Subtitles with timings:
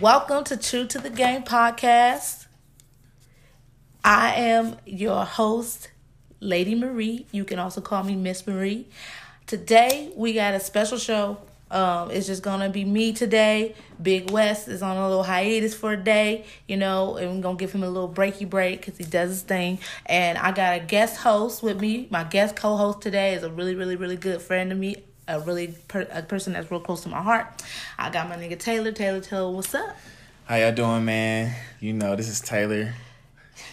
[0.00, 2.46] Welcome to True to the Game podcast.
[4.02, 5.90] I am your host,
[6.40, 7.26] Lady Marie.
[7.32, 8.88] You can also call me Miss Marie.
[9.46, 11.36] Today we got a special show.
[11.70, 13.74] Um, it's just gonna be me today.
[14.00, 17.58] Big West is on a little hiatus for a day, you know, and we're gonna
[17.58, 19.80] give him a little breaky break because he does his thing.
[20.06, 22.08] And I got a guest host with me.
[22.10, 24.96] My guest co-host today is a really, really, really good friend of me,
[25.30, 27.46] a really per- a person that's real close to my heart.
[27.98, 28.92] I got my nigga Taylor.
[28.92, 29.96] Taylor, Taylor, what's up?
[30.44, 31.54] How y'all doing, man?
[31.78, 32.94] You know, this is Taylor,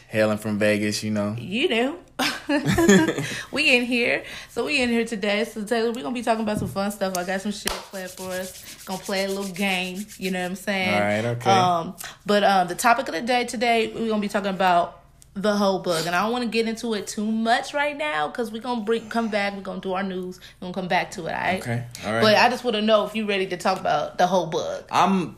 [0.08, 1.04] hailing from Vegas.
[1.04, 2.00] You know, You know.
[3.52, 4.24] we in here.
[4.50, 5.44] So we in here today.
[5.44, 7.18] So Taylor, we gonna be talking about some fun stuff.
[7.18, 8.84] I got some shit planned for us.
[8.86, 10.06] Gonna play a little game.
[10.18, 10.94] You know what I'm saying?
[10.94, 11.52] All right, okay.
[11.52, 15.02] Um, but um, the topic of the day today, we're gonna be talking about
[15.42, 18.28] the whole bug, and I don't want to get into it too much right now
[18.28, 19.56] because we're gonna bring come back.
[19.56, 20.40] We're gonna do our news.
[20.60, 21.32] We're gonna come back to it.
[21.32, 21.62] All right.
[21.62, 22.22] Okay, all right.
[22.22, 24.86] But I just want to know if you're ready to talk about the whole bug.
[24.92, 25.38] I'm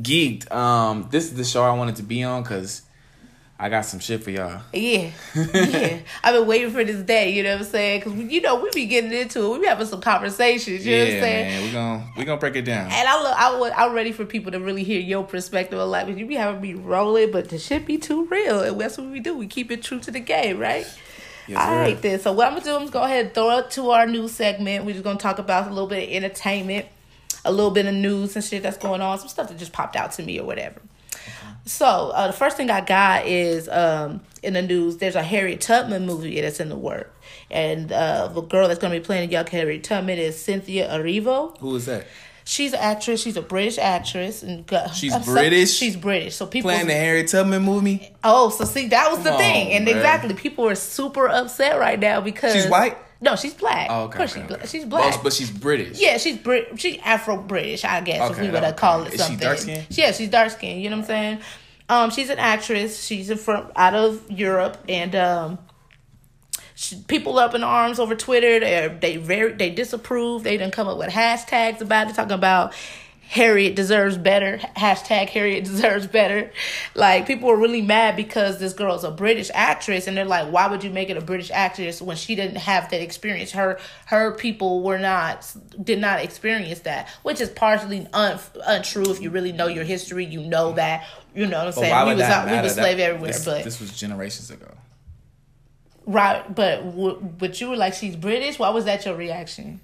[0.00, 0.50] geeked.
[0.52, 2.82] Um, this is the show I wanted to be on because
[3.60, 4.62] I got some shit for y'all.
[4.72, 5.98] Yeah, yeah.
[6.22, 7.32] I've been waiting for this day.
[7.32, 8.00] You know what I'm saying?
[8.00, 9.48] Because you know we be getting into it.
[9.48, 10.86] We be having some conversations.
[10.86, 11.46] You know what I'm saying?
[11.48, 11.62] man.
[11.64, 12.88] We gonna we gonna break it down.
[12.92, 15.88] And I look, I would, I'm ready for people to really hear your perspective of
[15.88, 16.06] life.
[16.06, 19.08] Because you be having me rolling, but the shit be too real, and that's what
[19.08, 19.36] we do.
[19.36, 20.86] We keep it true to the game, right?
[21.48, 22.20] Yes, All right, then.
[22.20, 22.72] So what I'm gonna do?
[22.74, 24.84] I'm gonna go ahead and throw it to our new segment.
[24.84, 26.86] We're just gonna talk about a little bit of entertainment,
[27.44, 29.96] a little bit of news and shit that's going on, some stuff that just popped
[29.96, 30.80] out to me or whatever.
[31.68, 34.96] So uh, the first thing I got is um, in the news.
[34.96, 37.14] There's a Harriet Tubman movie that's in the work,
[37.50, 41.58] and uh, the girl that's gonna be playing the young Harriet Tubman is Cynthia Erivo.
[41.58, 42.06] Who is that?
[42.44, 43.20] She's an actress.
[43.20, 45.70] She's a British actress, and got, She's I'm so- British?
[45.74, 46.34] she's British.
[46.36, 46.70] So people.
[46.70, 48.10] Playing the Harriet Tubman movie.
[48.24, 49.96] oh, so see, that was the Come thing, on, and bruh.
[49.96, 52.96] exactly, people are super upset right now because She's white?
[53.20, 53.88] No, she's black.
[53.90, 54.16] Oh, of okay.
[54.18, 54.60] course okay, she's black.
[54.60, 54.68] okay.
[54.68, 55.14] She's black.
[55.16, 56.00] But, but she's British.
[56.00, 56.80] yeah, she's Brit.
[56.80, 58.72] She's Afro British, I guess, if we would okay.
[58.76, 59.38] call it Is she something.
[59.40, 59.86] dark-skinned?
[59.90, 60.80] Yeah, she's dark skinned.
[60.80, 61.38] You know what I'm saying?
[61.88, 63.04] Um, she's an actress.
[63.04, 65.58] She's from out of Europe, and um,
[66.74, 68.60] she, people up in arms over Twitter.
[68.60, 70.42] They they very they disapprove.
[70.42, 72.74] They didn't come up with hashtags about it, talking about
[73.28, 74.56] Harriet deserves better.
[74.74, 76.50] Hashtag Harriet deserves better.
[76.94, 80.66] Like people were really mad because this girl's a British actress, and they're like, why
[80.66, 83.52] would you make it a British actress when she didn't have that experience?
[83.52, 89.10] Her her people were not did not experience that, which is partially un, untrue.
[89.10, 91.06] If you really know your history, you know that.
[91.38, 92.06] You know what I'm But saying?
[92.08, 94.66] we was out, we was That- slave everywhere, this, but this was generations ago.
[96.06, 96.42] right.
[96.54, 98.58] But w- but you were like, she's British.
[98.58, 99.80] Why was that your reaction?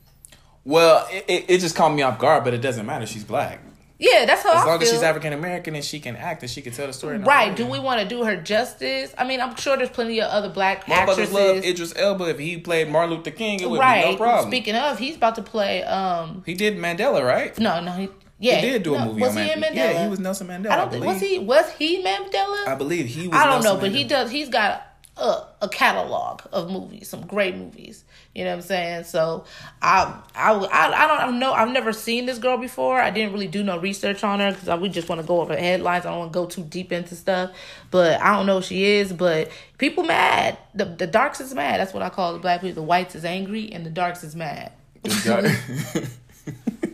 [0.64, 3.06] Well, it, it, it just caught me off guard, but it doesn't matter.
[3.06, 3.60] She's black.
[3.98, 4.88] Yeah, that's how As I long feel.
[4.88, 7.18] as she's African American and she can act and she can tell the story.
[7.18, 7.54] Right.
[7.54, 9.14] Do we want to do her justice?
[9.16, 11.58] I mean, I'm sure there's plenty of other black My brothers love.
[11.64, 12.30] Idris Elba.
[12.30, 14.04] If he played Martin Luther King, it would right.
[14.06, 14.50] be no problem.
[14.50, 15.84] Speaking of, he's about to play.
[15.84, 16.42] Um.
[16.44, 17.56] he did Mandela, right?
[17.60, 17.92] No, no.
[17.92, 18.56] He, yeah.
[18.56, 19.62] he did do a movie Was he in Mandela.
[19.62, 19.74] Mandela?
[19.74, 20.70] Yeah, he was Nelson Mandela.
[20.70, 22.68] I don't think was he was he Mandela.
[22.68, 23.38] I believe he was.
[23.38, 24.30] I don't know, Nelson but he does.
[24.30, 28.04] He's got a, a catalog of movies, some great movies.
[28.34, 29.04] You know what I'm saying?
[29.04, 29.44] So
[29.80, 31.52] um, I I I, I don't know.
[31.52, 33.00] I've never seen this girl before.
[33.00, 35.56] I didn't really do no research on her because we just want to go over
[35.56, 36.04] headlines.
[36.04, 37.52] I don't want to go too deep into stuff.
[37.92, 39.12] But I don't know who she is.
[39.12, 40.58] But people mad.
[40.74, 41.78] The the darks is mad.
[41.78, 42.82] That's what I call the black people.
[42.82, 44.72] The whites is angry and the darks is mad.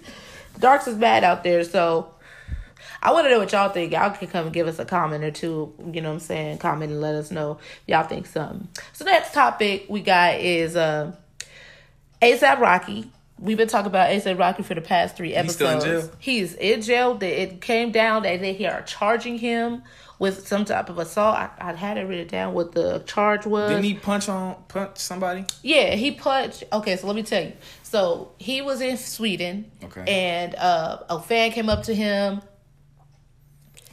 [0.61, 2.15] Darks is bad out there, so
[3.03, 3.93] I want to know what y'all think.
[3.93, 5.75] Y'all can come and give us a comment or two.
[5.93, 6.59] You know what I'm saying?
[6.59, 8.69] Comment and let us know y'all think something.
[8.93, 11.13] So next topic we got is uh
[12.21, 13.11] ASAP Rocky.
[13.39, 15.83] We've been talking about ASAP Rocky for the past three episodes.
[15.83, 16.17] He's still in jail?
[16.19, 17.19] He's in jail.
[17.23, 19.83] It came down that they are charging him
[20.21, 21.35] with some type of assault.
[21.35, 23.71] I, I had it written down what the charge was.
[23.71, 25.47] Didn't he punch on punch somebody?
[25.63, 26.63] Yeah, he punched.
[26.73, 27.55] Okay, so let me tell you.
[27.83, 29.73] So he was in Sweden.
[29.83, 30.05] Okay.
[30.07, 32.43] And uh, a fan came up to him.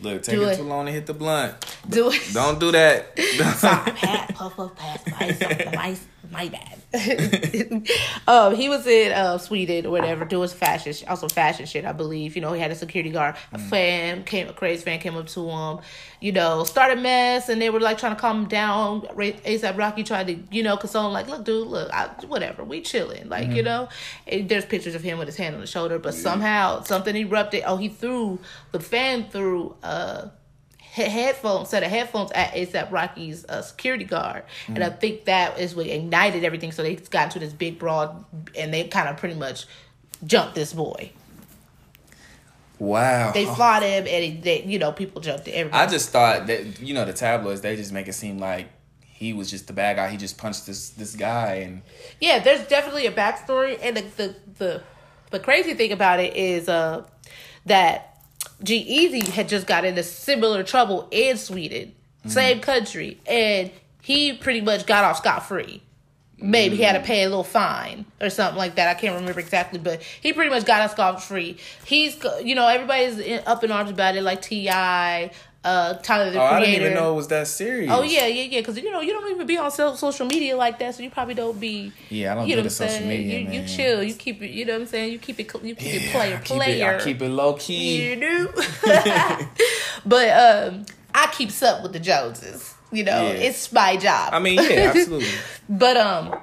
[0.01, 0.57] Look, take Do it it.
[0.57, 1.55] too long to hit the blunt.
[1.89, 2.21] Do it.
[2.33, 3.17] Don't do that.
[3.55, 6.77] Sorry, pat, puff, puff, pass, ice, something, ice, my bad.
[8.27, 11.91] um, he was in uh, Sweden or whatever doing fashion, sh- also fashion shit, I
[11.91, 12.35] believe.
[12.35, 13.35] You know, he had a security guard.
[13.53, 15.79] A fan came, a crazy fan came up to him.
[16.19, 19.01] You know, started mess, and they were like trying to calm him down.
[19.01, 22.81] ASAP Rocky tried to, you know, console him, like, look, dude, look, I, whatever, we
[22.81, 23.89] chilling, like, you know.
[24.25, 27.63] And there's pictures of him with his hand on the shoulder, but somehow something erupted.
[27.65, 28.39] Oh, he threw
[28.71, 29.75] the fan through.
[29.83, 30.27] uh
[31.05, 35.75] headphones set of headphones at ASAP Rocky's uh, security guard, and I think that is
[35.75, 36.71] what ignited everything.
[36.71, 38.25] So they got into this big brawl,
[38.57, 39.65] and they kind of pretty much
[40.25, 41.11] jumped this boy.
[42.79, 43.31] wow.
[43.31, 45.83] They fought him, and he, they, you know, people jumped everybody.
[45.83, 48.69] I just thought that you know the tabloids they just make it seem like
[49.01, 50.09] he was just the bad guy.
[50.09, 51.81] He just punched this this guy and
[52.21, 54.83] yeah, there's definitely a backstory, and the the the,
[55.31, 57.03] the crazy thing about it is uh
[57.65, 58.06] that
[58.63, 61.93] G-Eazy had just got into similar trouble in Sweden,
[62.25, 62.29] mm.
[62.29, 63.71] same country, and
[64.01, 65.81] he pretty much got off scot free.
[66.39, 67.05] Maybe he had to mm.
[67.05, 68.87] pay a little fine or something like that.
[68.87, 71.57] I can't remember exactly, but he pretty much got off scot free.
[71.85, 75.31] He's, you know, everybody's in, up in arms about it, like Ti,
[75.67, 77.91] uh, Tyler the Oh, I didn't even know it was that serious.
[77.93, 78.59] Oh yeah, yeah, yeah.
[78.61, 81.33] Because you know you don't even be on social media like that, so you probably
[81.33, 81.91] don't be.
[82.09, 83.09] Yeah, I don't you do know the what I'm social saying?
[83.09, 84.03] media, You, you chill.
[84.03, 84.51] You keep it.
[84.51, 85.11] You know what I'm saying?
[85.11, 85.53] You keep it.
[85.63, 86.93] You keep it player I keep player.
[86.95, 88.09] It, I keep it low key.
[88.09, 88.47] You do.
[90.05, 92.73] but um, I keeps up with the Joneses.
[92.91, 93.47] You know, Yeah.
[93.47, 94.33] it's my job.
[94.33, 95.27] I mean, yeah, absolutely.
[95.67, 96.39] But um,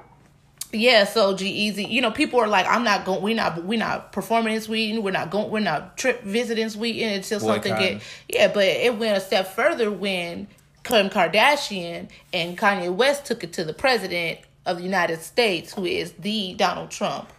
[0.75, 1.05] yeah.
[1.05, 3.23] So G-Eazy, you know, people are like, I'm not going.
[3.23, 3.65] We're not.
[3.65, 5.03] We're not performing in Sweden.
[5.03, 5.51] We're not going.
[5.51, 7.99] We're not trip visiting Sweden until something Boycotting.
[7.99, 8.03] get.
[8.29, 10.49] Yeah, but it went a step further when
[10.83, 15.85] Kim Kardashian and Kanye West took it to the president of the United States, who
[15.85, 17.31] is the Donald Trump.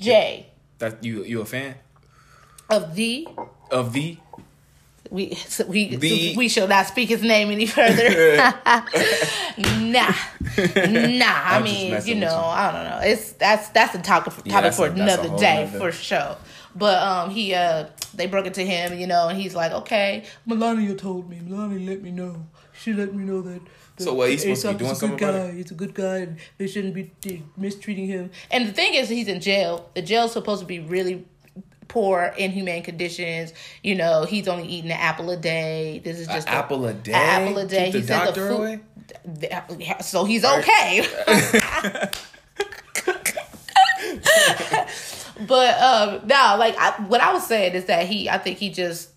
[0.00, 0.46] Jay
[0.78, 1.74] That you you a fan
[2.70, 3.26] of the
[3.70, 4.16] of the?
[5.10, 8.36] we so we The- we shall not speak his name any further.
[9.80, 10.12] nah,
[10.58, 11.26] nah.
[11.44, 12.34] I mean, you know, you.
[12.36, 13.00] I don't know.
[13.02, 15.78] It's that's that's a topic for, Yeah, topic that's for a- that's another day nother-
[15.78, 16.36] for sure.
[16.74, 20.24] But um, he uh, they broke it to him, you know, and he's like, okay,
[20.46, 22.46] Melania told me, Melania let me know.
[22.72, 23.60] She let me know that.
[23.96, 25.48] that So what, he's supposed to be doing is a something good about guy.
[25.48, 25.54] it?
[25.56, 27.10] He's a good guy, and they shouldn't be
[27.56, 28.30] mistreating him.
[28.52, 29.90] And the thing is, he's in jail.
[29.96, 31.24] The jail's supposed to be really
[31.88, 33.52] poor, inhumane conditions.
[33.82, 36.00] You know, he's only eating an apple a day.
[36.04, 37.12] This is just a- apple a day?
[37.12, 37.86] Apple a day.
[37.86, 38.80] Keep the he said doctor food, away?
[40.02, 41.06] So he's okay.
[45.46, 48.70] but um no, like I, what I was saying is that he, I think he
[48.70, 49.10] just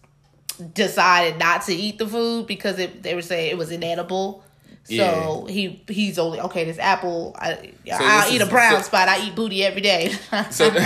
[0.73, 4.43] decided not to eat the food because it, they were saying it was inedible.
[4.83, 5.47] So Yeah.
[5.51, 6.63] he he's only okay.
[6.65, 9.07] This apple, I, So I'll eat a brown so- spot.
[9.07, 10.09] I eat booty every day.
[10.49, 10.69] So,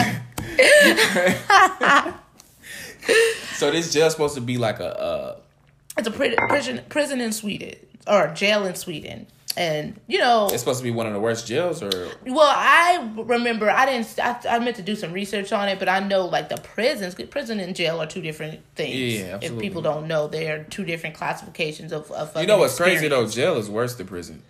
[3.53, 4.99] so this jail's supposed to be like a.
[4.99, 5.39] Uh,
[5.97, 7.75] it's a prison prison in Sweden
[8.07, 11.47] or jail in Sweden, and you know it's supposed to be one of the worst
[11.47, 14.19] jails, or Well, I remember I didn't.
[14.19, 17.15] I, I meant to do some research on it, but I know like the prisons,
[17.29, 19.15] prison and jail are two different things.
[19.15, 22.11] Yeah, If people don't know, they are two different classifications of.
[22.11, 23.27] of you know what's crazy though?
[23.27, 24.43] Jail is worse than prison.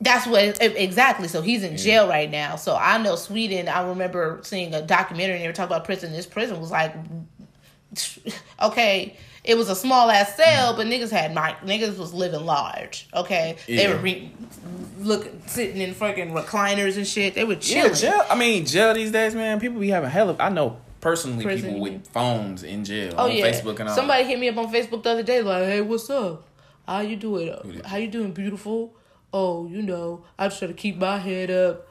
[0.00, 1.26] That's what exactly.
[1.26, 2.54] So he's in jail right now.
[2.54, 3.68] So I know Sweden.
[3.68, 6.12] I remember seeing a documentary and they were talking about prison.
[6.12, 6.94] This prison was like,
[8.62, 9.16] okay,
[9.48, 10.76] it was a small ass cell, mm-hmm.
[10.76, 13.08] but niggas had my niggas was living large.
[13.14, 13.76] Okay, yeah.
[13.76, 14.30] they were re-
[14.98, 17.34] looking sitting in fucking recliners and shit.
[17.34, 17.92] They were chilling.
[17.92, 18.26] Yeah, jail.
[18.28, 19.58] I mean, jail these days, man.
[19.58, 20.38] People be having hell of.
[20.38, 23.50] I know personally Prison, people with phones in jail Oh on yeah.
[23.50, 23.94] Facebook and all.
[23.94, 26.44] Somebody hit me up on Facebook the other day, like, "Hey, what's up?
[26.86, 27.82] How you doing?
[27.86, 28.94] How you doing, beautiful?
[29.32, 31.87] Oh, you know, I just try to keep my head up."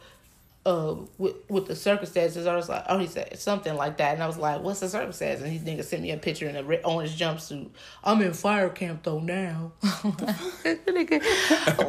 [0.67, 4.21] Uh, with with the circumstances, I was like, oh, he said something like that, and
[4.21, 5.39] I was like, what's the circumstance?
[5.39, 7.69] And he nigga sent me a picture in a red, orange jumpsuit.
[8.03, 9.71] I'm in fire camp though now.
[9.81, 11.23] nigga,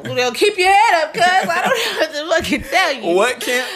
[0.04, 3.16] well, keep your head up, cuz I don't know what to fucking tell you.
[3.16, 3.68] What camp?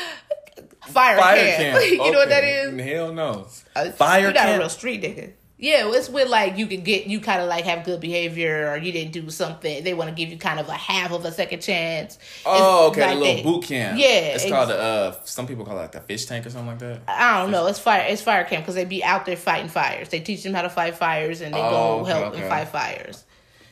[0.82, 1.78] Fire, Fire camp?
[1.80, 1.90] camp.
[1.90, 2.80] you know what that is?
[2.80, 3.48] Hell no.
[3.74, 5.32] Uh, Fire You're not a real street nigga.
[5.62, 8.76] Yeah, it's with like you can get you kind of like have good behavior or
[8.76, 9.84] you didn't do something.
[9.84, 12.18] They want to give you kind of a half of a second chance.
[12.44, 13.96] Oh, It's okay, like the little they- boot camp.
[13.96, 14.76] Yeah, it's called the.
[14.76, 17.02] Uh, some people call it like the fish tank or something like that.
[17.06, 17.68] I don't know.
[17.68, 18.04] It's fire.
[18.08, 20.08] It's fire camp because they be out there fighting fires.
[20.08, 22.40] They teach them how to fight fires and they Oh, go okay, help okay.
[22.40, 23.24] and fight fires.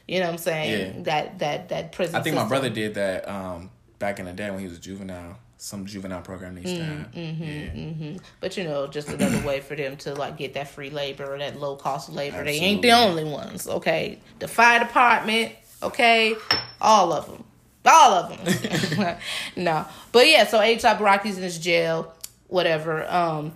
[0.07, 0.95] You know what I'm saying?
[0.99, 1.03] Yeah.
[1.03, 2.15] That that that prison.
[2.15, 3.69] I think my brother did that um,
[3.99, 5.39] back in the day when he was juvenile.
[5.63, 7.13] Some juvenile program they used to have.
[7.13, 8.17] Mm-hmm.
[8.41, 11.37] But you know, just another way for them to like get that free labor or
[11.37, 12.43] that low cost labor.
[12.43, 14.21] They ain't the only ones, okay?
[14.39, 15.53] The fire department,
[15.83, 16.35] okay,
[16.81, 17.45] all of them,
[17.85, 19.19] all of them.
[19.57, 20.47] no, but yeah.
[20.47, 22.15] So Top Rocky's in his jail,
[22.47, 23.07] whatever.
[23.07, 23.53] Um,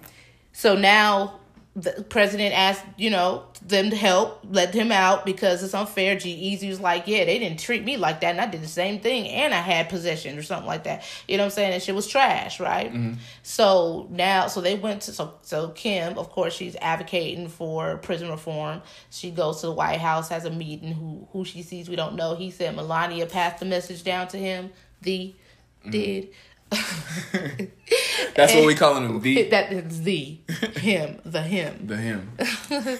[0.52, 1.40] so now
[1.76, 6.14] the president asked, you know, them to help, let him out because it's unfair.
[6.14, 9.00] G-Eazy was like, yeah, they didn't treat me like that, and I did the same
[9.00, 11.02] thing, and I had possession or something like that.
[11.26, 11.72] You know what I'm saying?
[11.72, 12.92] And shit was trash, right?
[12.92, 13.14] Mm-hmm.
[13.42, 18.30] So now, so they went to so so Kim, of course, she's advocating for prison
[18.30, 18.80] reform.
[19.10, 20.92] She goes to the White House, has a meeting.
[20.92, 22.36] Who who she sees, we don't know.
[22.36, 24.70] He said Melania passed the message down to him.
[25.02, 25.34] The
[25.80, 25.90] mm-hmm.
[25.90, 26.28] did.
[28.34, 29.20] That's what we calling him.
[29.20, 30.38] The That is the
[30.76, 31.86] him, the him.
[31.86, 32.30] the him.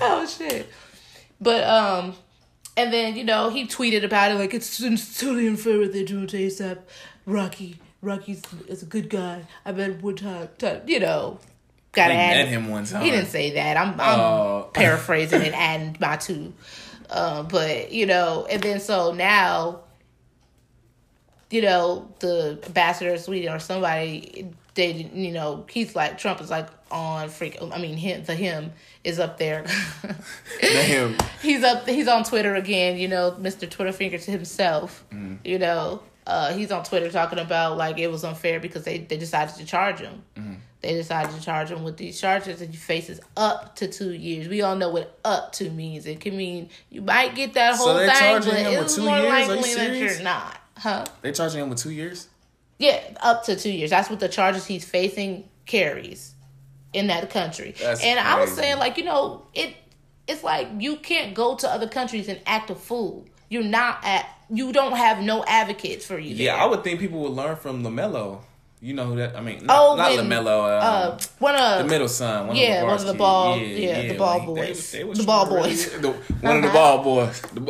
[0.00, 0.68] oh shit.
[1.40, 2.14] But um,
[2.76, 6.04] and then you know he tweeted about it like it's, it's totally unfair what they're
[6.04, 6.78] doing to ASAP.
[7.26, 9.44] Rocky, Rocky's is a good guy.
[9.64, 11.38] I bet one time, time you know,
[11.92, 13.02] gotta add met him one time.
[13.04, 13.76] He didn't say that.
[13.76, 14.70] I'm I'm Oh.
[14.74, 16.52] paraphrasing and adding my two.
[17.10, 19.80] Uh, but you know, and then so now,
[21.50, 26.50] you know, the ambassador of Sweden or somebody they you know he's like Trump is
[26.50, 27.58] like on freak.
[27.60, 29.66] I mean him the him is up there.
[30.60, 31.16] Damn.
[31.42, 31.86] he's up.
[31.88, 32.96] He's on Twitter again.
[32.96, 33.68] You know, Mr.
[33.68, 35.04] Twitter fingers himself.
[35.10, 35.38] Mm.
[35.44, 39.16] You know, uh, he's on Twitter talking about like it was unfair because they they
[39.16, 40.22] decided to charge him.
[40.36, 40.54] Mm-hmm.
[40.80, 44.46] They decided to charge him with these charges, and he faces up to two years.
[44.46, 46.06] We all know what up to means.
[46.06, 49.48] It can mean you might get that whole they're thing, but it's more years?
[49.48, 51.04] Likely that you're not, huh?
[51.22, 52.28] They charging him with two years.
[52.78, 53.90] Yeah, up to two years.
[53.90, 56.34] That's what the charges he's facing carries
[56.92, 57.74] in that country.
[57.80, 59.74] That's and I was saying, like, you know, it
[60.26, 63.26] it's like you can't go to other countries and act a fool.
[63.48, 66.34] You're not at you don't have no advocates for you.
[66.34, 66.62] Yeah, there.
[66.62, 68.40] I would think people would learn from Lamelo.
[68.80, 69.34] You know who that?
[69.36, 70.78] I mean, Oh, not, not when, Lamelo.
[70.78, 72.46] Um, Uh, one of the middle son.
[72.48, 74.92] One yeah, of one the of the ball- yeah, the ball like, boys.
[74.92, 75.90] They, they The ball really- boys.
[76.00, 77.40] the- one of the ball boys.
[77.40, 77.60] The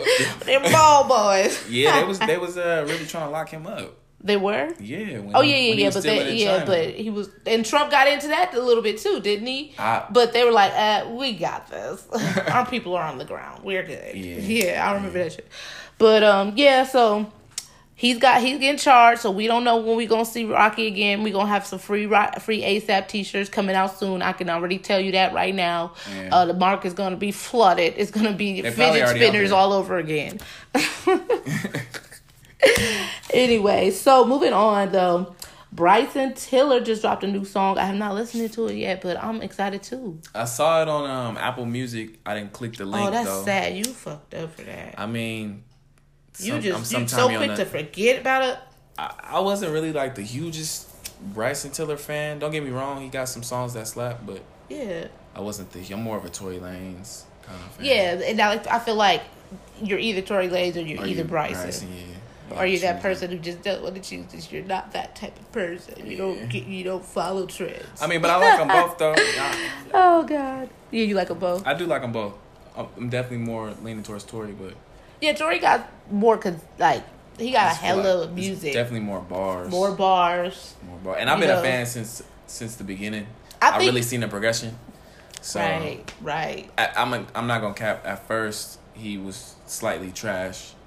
[0.45, 1.65] they're ball boys.
[1.71, 3.95] yeah, they was they was uh, really trying to lock him up.
[4.21, 4.75] They were.
[4.81, 5.21] Yeah.
[5.21, 5.91] When Oh yeah, yeah, yeah.
[5.95, 6.67] But they, yeah, China.
[6.67, 9.73] but he was, and Trump got into that a little bit too, didn't he?
[9.79, 12.07] I- but they were like, uh, "We got this.
[12.53, 13.63] Our people are on the ground.
[13.65, 14.37] We're good." Yeah.
[14.41, 15.47] Yeah, I remember that shit.
[15.99, 16.83] But um, yeah.
[16.85, 17.33] So
[17.99, 19.21] he's got he's getting charged.
[19.21, 21.23] So we don't know when we're gonna see Rocky again.
[21.23, 22.07] We're gonna have some free
[22.41, 24.23] free ASAP T-shirts coming out soon.
[24.23, 25.93] I can already tell you that right now.
[26.11, 26.31] Yeah.
[26.33, 27.93] Uh, the market is gonna be flooded.
[27.99, 30.39] It's gonna be They probably fidget spinners all over again.
[33.35, 35.35] anyway, so moving on though.
[35.71, 37.77] Bryson Tiller just dropped a new song.
[37.77, 40.19] I have not listened to it yet, but I'm excited too.
[40.35, 42.19] I saw it on um, Apple Music.
[42.25, 43.45] I didn't click the link oh, that's though.
[43.45, 43.77] sad.
[43.77, 44.95] You fucked up for that.
[44.97, 45.63] I mean,
[46.41, 48.59] you some- I'm just you so quick to forget about it.
[48.99, 50.87] I, I wasn't really like the hugest
[51.35, 52.39] Bryson Tiller fan.
[52.39, 55.81] Don't get me wrong, he got some songs that slap, but Yeah, I wasn't the.
[55.93, 57.85] I'm more of a Tory Lanez kind of fan.
[57.87, 58.21] yeah.
[58.27, 59.23] And I, I feel like
[59.83, 61.89] you're either Tory Lanez or you're Or either you- Bryson.
[61.93, 62.05] yeah.
[62.59, 64.51] Or you're that person who just don't want to choose this.
[64.51, 66.07] You're not that type of person.
[66.07, 66.17] You Yeah.
[66.19, 67.85] don't get, you don't follow trends.
[68.01, 69.15] I mean, but I like them both though.
[69.17, 71.67] I, oh God, yeah, you like them both.
[71.67, 72.33] I do like them both.
[72.75, 74.73] I'm I'm definitely more leaning towards Tory, but
[75.21, 77.03] Yeah, Tory got more cause like
[77.39, 79.71] he got a hella like- of music, definitely more bars.
[79.71, 80.75] more bars.
[80.87, 81.17] more bars.
[81.21, 81.61] And I've been know.
[81.61, 83.27] a fan since since the beginning.
[83.61, 84.79] I I, think- really seen the progression.
[85.41, 86.69] So right, right.
[86.77, 88.05] I, I'm a, I'm not gonna cap.
[88.05, 90.73] At first, he was slightly trash.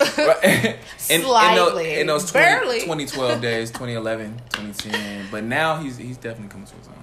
[0.00, 0.76] In,
[1.10, 2.00] in, those, Slightly.
[2.00, 5.26] in those 20, 2012 days, 2011, 2010.
[5.30, 6.94] But now he's he's definitely coming to his own.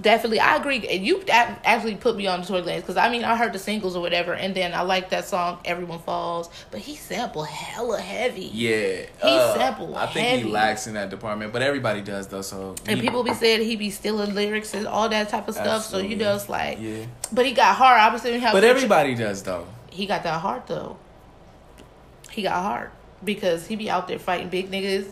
[0.00, 0.86] Definitely, I agree.
[0.88, 3.60] And you actually put me on the Tory Lanez because I mean I heard the
[3.60, 8.00] singles or whatever, and then I like that song "Everyone Falls," but he sampled hella
[8.00, 8.50] heavy.
[8.52, 10.42] Yeah, uh, sampled I think heavy.
[10.42, 12.42] he lacks in that department, but everybody does though.
[12.42, 15.54] So And he- people be saying he be stealing lyrics and all that type of
[15.54, 15.84] stuff.
[15.84, 16.16] So you Absolutely.
[16.24, 18.00] know it's like, yeah, but he got hard.
[18.00, 19.66] Obviously, we have but everybody does though.
[19.90, 20.96] he got that heart though.
[22.32, 22.90] He got heart
[23.22, 25.08] because he be out there fighting big niggas.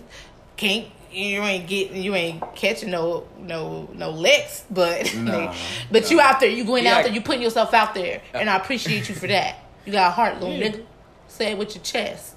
[0.56, 5.54] Can't you ain't getting you ain't catching no no no licks, but Nah,
[5.90, 8.48] but you out there, you going He out there, you putting yourself out there, and
[8.48, 9.56] I appreciate you for that.
[9.84, 10.68] You got a heart, little Yeah.
[10.70, 10.84] nigga.
[11.28, 12.34] Say it with your chest.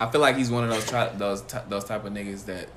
[0.00, 2.68] I feel like he's one of those tri- those ty- those type of niggas that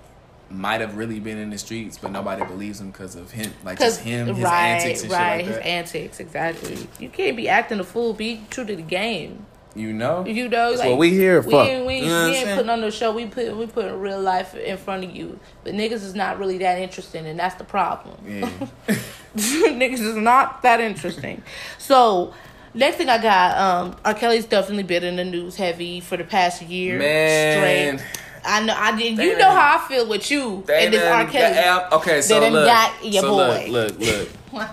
[0.50, 3.80] might have really been in the streets, but nobody believes him because of him, like
[3.80, 6.88] just him, his right, antics and right, shit like his antics, exactly.
[7.00, 8.14] You can't be acting a fool.
[8.14, 9.46] Be true to the game.
[9.76, 11.64] You know, You know, That's like what we here we for.
[11.64, 13.12] ain't, we You know we ain't putting on the show.
[13.12, 15.40] We put we putting real life in front of you.
[15.64, 18.16] But niggas is not really that interesting, and that's the problem.
[18.28, 18.50] yeah.
[19.36, 21.42] niggas is not that interesting.
[21.80, 22.34] So
[22.74, 24.14] next thing I got, um, R.
[24.14, 27.98] Kelly's definitely been in the news heavy for the past year Man.
[27.98, 28.08] straight.
[28.46, 28.76] I know.
[28.78, 29.18] I did.
[29.18, 31.26] You know how I feel with you and this R.
[31.26, 31.88] Kelly.
[31.94, 33.68] okay, so look, got your so boy.
[33.70, 34.70] look, look, look.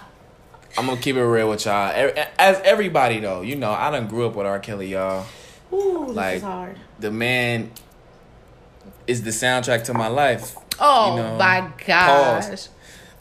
[0.78, 1.92] I'm gonna keep it real with y'all.
[2.38, 4.58] As everybody though, you know, I done grew up with R.
[4.60, 5.26] Kelly, y'all.
[5.72, 6.78] Ooh, this like- is hard.
[6.98, 7.70] The man
[9.06, 10.54] is the soundtrack to my life.
[10.78, 12.46] Oh you know, my gosh.
[12.46, 12.68] pause.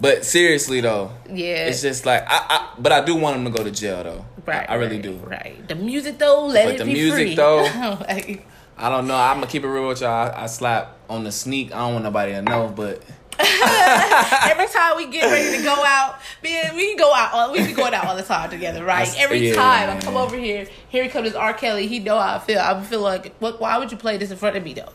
[0.01, 1.68] But seriously though, Yeah.
[1.68, 2.70] it's just like I, I.
[2.79, 4.25] But I do want him to go to jail though.
[4.46, 5.13] Right, I really right, do.
[5.18, 5.68] Right.
[5.68, 7.36] The music though, let But it the be music, free.
[7.36, 7.63] though-
[8.08, 9.15] Like, I don't know.
[9.15, 10.32] I'm gonna keep it real with y'all.
[10.34, 11.74] I, I slap on the sneak.
[11.74, 13.03] I don't want nobody to know, but
[14.51, 17.34] every time we get ready to go out, man, we can go out.
[17.34, 19.00] all- We be going out all the time together, right?
[19.05, 21.53] That's- every yeah, time I come over here, here he comes R.
[21.53, 21.88] Kelly.
[21.88, 22.60] He know how I feel.
[22.60, 23.60] I feel like, what?
[23.60, 24.91] Why would you play this in front of me though?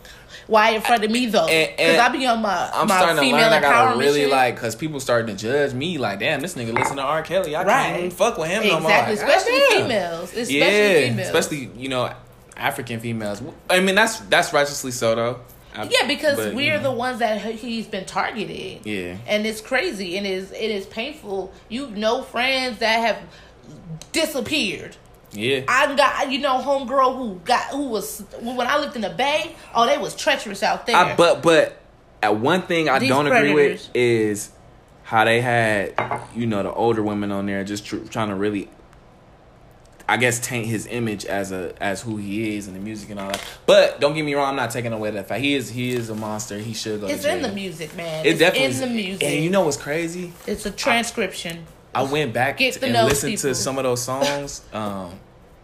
[0.46, 1.46] Why in front of me though?
[1.46, 3.52] Because I be on my I'm my starting to female learn.
[3.52, 4.30] I gotta really shit.
[4.30, 5.96] like because people starting to judge me.
[5.96, 7.22] Like, damn, this nigga listen to R.
[7.22, 7.56] Kelly.
[7.56, 7.82] I Right.
[7.86, 8.90] can't even fuck with him no more.
[8.90, 12.12] exactly, Like, especially females, especially yeah, females, especially you know
[12.58, 13.42] African females.
[13.70, 15.40] I mean, that's that's righteously so though.
[15.74, 18.84] I- Yeah, because but, we're know, the ones that he's been targeted.
[18.84, 19.16] Yeah.
[19.26, 21.52] and it's crazy and it's it is painful.
[21.68, 23.18] You know, friends that have
[24.12, 24.96] disappeared.
[25.32, 29.10] Yeah, I got you know homegirl who got who was when I lived in the
[29.10, 29.56] Bay.
[29.74, 30.96] Oh, they was treacherous out there.
[30.96, 31.76] I, but but
[32.22, 34.52] at one thing I These don't agree with is
[35.02, 35.92] how they had
[36.36, 38.68] you know the older women on there just tr- trying to really
[40.08, 43.18] I guess taint his image as a as who he is and the music and
[43.18, 43.42] all that.
[43.66, 45.40] But don't get me wrong, I'm not taking away that fact.
[45.40, 46.58] He is he is a monster.
[46.58, 47.06] He should go.
[47.06, 48.24] It's in the music, man.
[48.24, 49.22] It it's definitely in the music.
[49.24, 50.32] And you know what's crazy?
[50.46, 51.64] it's a transcription.
[51.94, 53.50] I went back Get to, and listened people.
[53.50, 55.12] to some of those songs, um,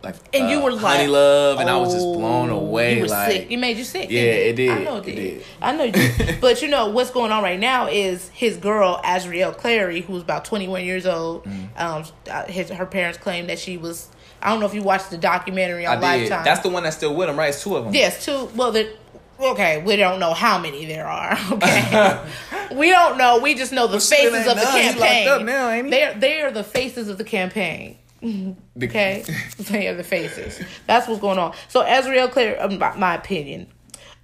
[0.02, 2.96] like And you uh, were like, Honey Love, and I was just blown oh, away.
[2.96, 3.50] You were like, sick.
[3.50, 4.10] It made you sick.
[4.10, 4.70] Yeah, didn't it did.
[4.70, 5.16] I know it It did.
[5.16, 5.44] did.
[5.60, 6.40] I know it did.
[6.40, 10.44] but you know what's going on right now is his girl Azriel Clary, who's about
[10.44, 11.44] twenty one years old.
[11.44, 11.80] Mm.
[11.80, 14.08] Um, uh, his her parents claim that she was.
[14.42, 16.06] I don't know if you watched the documentary I on did.
[16.06, 16.44] Lifetime.
[16.44, 17.50] That's the one that's still with him, right?
[17.50, 17.94] It's two of them.
[17.94, 18.46] Yes, two.
[18.54, 18.90] Well, there.
[19.38, 21.38] Okay, we don't know how many there are.
[21.52, 22.22] Okay,
[22.74, 23.38] we don't know.
[23.40, 24.80] We just know the shit, faces of the none.
[24.80, 25.28] He locked campaign.
[25.28, 25.90] up now, ain't he?
[25.90, 27.96] They're they are the faces of the campaign.
[28.22, 29.24] Okay,
[29.58, 30.60] they are the faces.
[30.86, 31.54] That's what's going on.
[31.68, 33.66] So Azriel Claire, um, my, my opinion,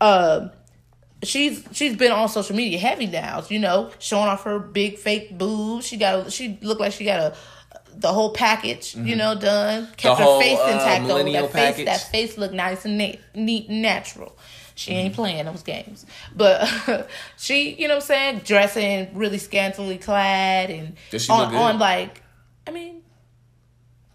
[0.01, 0.51] um,
[1.23, 3.43] she's she's been on social media heavy now.
[3.49, 5.87] You know, showing off her big fake boobs.
[5.87, 7.37] She got a, she looked like she got a
[7.99, 8.95] the whole package.
[8.97, 9.89] You know, done.
[9.97, 10.23] Kept Mm-hmm.
[10.23, 11.09] Whole, her face uh, intact though.
[11.19, 14.37] millennial That face that face looked nice and neat, neat and natural.
[14.75, 15.23] She ain't Mm-hmm.
[15.23, 16.05] playing those games.
[16.35, 16.69] But
[17.39, 20.97] she, you know what I'm saying, dressing really scantily clad and
[21.31, 22.23] on, on like
[22.67, 22.96] I mean,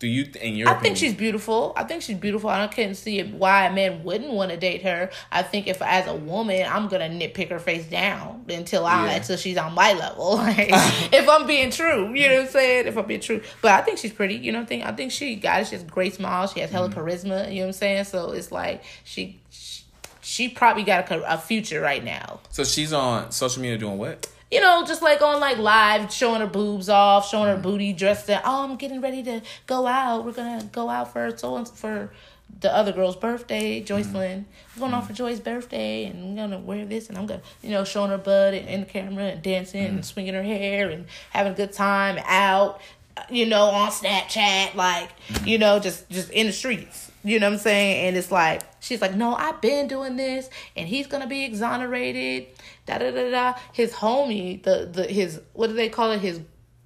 [0.01, 1.73] Do you, in your I opinion, think she's beautiful.
[1.77, 2.49] I think she's beautiful.
[2.49, 5.11] I couldn't see why a man wouldn't want to date her.
[5.31, 9.11] I think if as a woman, I'm gonna nitpick her face down until I Yeah.
[9.17, 10.37] until she's on my level.
[10.37, 10.69] Like,
[11.13, 12.87] if I'm being true, you know what I'm saying?
[12.87, 14.35] If I'm being true, but I think she's pretty.
[14.37, 15.67] You know, what I think I think she got it.
[15.67, 16.47] She has great smile.
[16.47, 16.99] She has hella Mm-hmm.
[16.99, 17.49] charisma.
[17.53, 18.03] You know what I'm saying?
[18.05, 19.39] So it's like she.
[19.51, 19.83] she
[20.23, 22.39] she probably got a, a future right now.
[22.51, 24.27] So she's on social media doing what?
[24.51, 27.49] You know, just like on like live, showing her boobs off, showing Mm.
[27.49, 27.63] her mm-hmm.
[27.63, 28.39] booty, dressed in.
[28.43, 30.25] Oh, I'm getting ready to go out.
[30.25, 32.11] We're gonna go out for so for
[32.59, 34.11] the other girl's birthday, Joycelyn.
[34.11, 34.75] Mm-hmm.
[34.75, 35.23] We're going out for mm-hmm.
[35.23, 38.53] Joy's birthday, and I'm gonna wear this, and I'm gonna, you know, showing her butt
[38.53, 42.21] in, in the camera and dancing and swinging her hair and having a good time
[42.25, 42.81] out.
[43.29, 45.09] You know, on Snapchat, like
[45.45, 47.10] you know, just just in the streets.
[47.23, 48.07] You know what I'm saying?
[48.07, 52.47] And it's like she's like, no, I've been doing this, and he's gonna be exonerated.
[52.85, 53.53] Da da da da.
[53.73, 56.19] His homie, the the his what do they call it?
[56.21, 56.39] His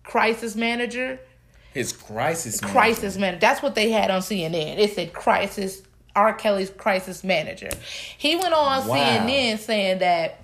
[0.03, 1.19] crisis manager,
[1.73, 2.61] His crisis.
[2.61, 2.71] man.
[2.71, 3.39] crisis manager.
[3.39, 4.77] That's what they had on CNN.
[4.77, 5.81] It said crisis.
[6.17, 6.33] R.
[6.33, 7.69] Kelly's crisis manager.
[8.17, 8.95] He went on Wow.
[8.95, 10.39] CNN saying that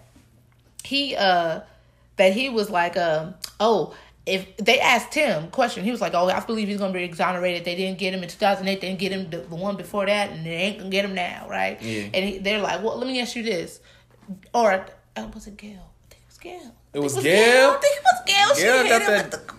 [0.84, 1.62] he uh
[2.18, 3.94] that he was like um oh
[4.26, 5.84] if they asked him question.
[5.84, 7.66] He was like oh i believe he's gonna be exonerated.
[7.66, 10.30] They didn't get him in 2008 they didn't get him the, the one before that
[10.32, 11.82] and they ain't gonna get him now right?
[11.82, 12.10] Yeah.
[12.14, 13.80] and he, they're like well let me ask you this.
[14.54, 14.86] Or
[15.18, 15.92] uh, was it Gayle?
[16.10, 16.76] I think it was Gayle.
[16.94, 17.70] It was I Gayle?
[17.72, 18.56] i think it was Gayle.
[18.56, 19.52] She Gayle hit got him that- the, the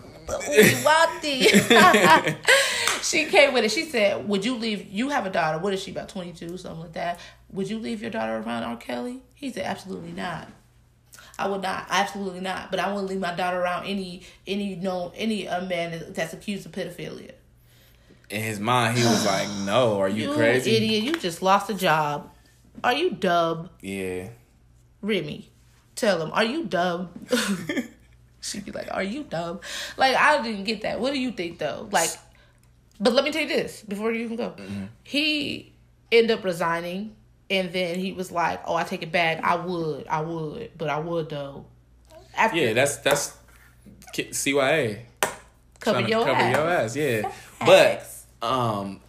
[3.03, 3.71] she came with it.
[3.71, 5.57] She said would you leave you have a daughter.
[5.59, 7.19] What is she about 22 something like that?
[7.51, 8.77] Would you leave your daughter around r.
[8.77, 9.21] Kelly?
[9.35, 10.47] He said absolutely not
[11.37, 12.69] I would not, absolutely not.
[12.69, 16.65] But I wouldn't leave my daughter around any any no any uh, man that's accused
[16.65, 17.31] of pedophilia.
[18.29, 21.03] In his mind, he was like, "No, are you, You crazy?" idiot!
[21.03, 22.29] You just lost a job.
[22.83, 24.29] Are you dumb, Yeah.
[25.01, 25.49] Remy?
[25.95, 26.31] Tell him.
[26.33, 27.09] Are you dumb?
[28.41, 29.59] She'd be like, "Are you dumb?"
[29.97, 30.99] Like I didn't get that.
[30.99, 31.87] What do you think though?
[31.91, 32.09] Like,
[32.99, 34.49] but let me tell you this before you even go.
[34.51, 34.85] Mm-hmm.
[35.03, 35.73] He
[36.11, 37.15] ended up resigning,
[37.49, 39.43] and then he was like, "Oh, I take it back.
[39.43, 41.65] I would, I would, but I would though."
[42.35, 43.37] After Yeah, that's that's
[44.13, 44.99] K- CYA.
[45.79, 46.55] cover your cover ass.
[46.55, 46.95] your ass.
[46.95, 47.29] Yeah,
[47.59, 48.25] Facts.
[48.41, 49.01] but um,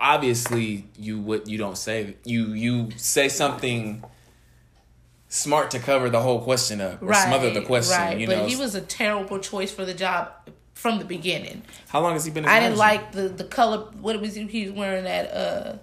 [0.00, 4.02] obviously you would you don't say you you say something
[5.28, 7.96] smart to cover the whole question up or smother the question.
[7.98, 10.30] Right, You but know, he was a terrible choice for the job
[10.74, 11.62] from the beginning.
[11.88, 12.44] how long has he been?
[12.44, 13.78] I didn't like the the color.
[14.00, 15.04] What was he, he was wearing?
[15.04, 15.76] That uh,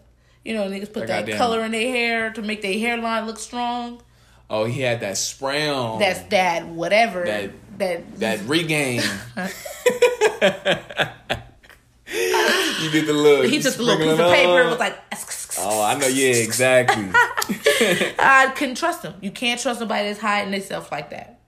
[0.46, 3.40] you know, niggas put That that color in their hair to make their hairline look
[3.40, 4.02] strong.
[4.50, 6.00] Oh, he had that spray on.
[6.00, 9.02] That's that whatever That- that that Rogaine.
[12.82, 13.46] you did the look.
[13.46, 14.62] he took the little piece of paper.
[14.62, 14.98] and was like,
[15.62, 16.08] Oh, I know.
[16.08, 17.10] Yeah, exactly.
[18.20, 19.14] I couldn't trust him.
[19.22, 21.40] You can't trust nobody that's hiding themselves like that.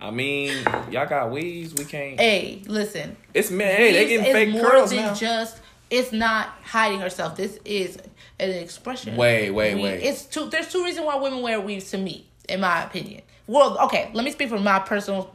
[0.00, 0.56] I mean,
[0.90, 1.74] y'all got weaves.
[1.74, 2.18] We can't.
[2.20, 3.76] hey, listen, It's man.
[3.76, 5.14] Hey, they getting fake curls now.
[5.14, 5.60] just.
[5.90, 7.36] It's not hiding herself.
[7.36, 7.98] This is
[8.38, 9.16] an expression.
[9.16, 10.02] Wait, wait, We- wait.
[10.02, 10.48] It's two.
[10.50, 13.22] There's two reasons why women wear weaves to me, in my opinion.
[13.46, 15.34] Well, okay, let me speak from my personal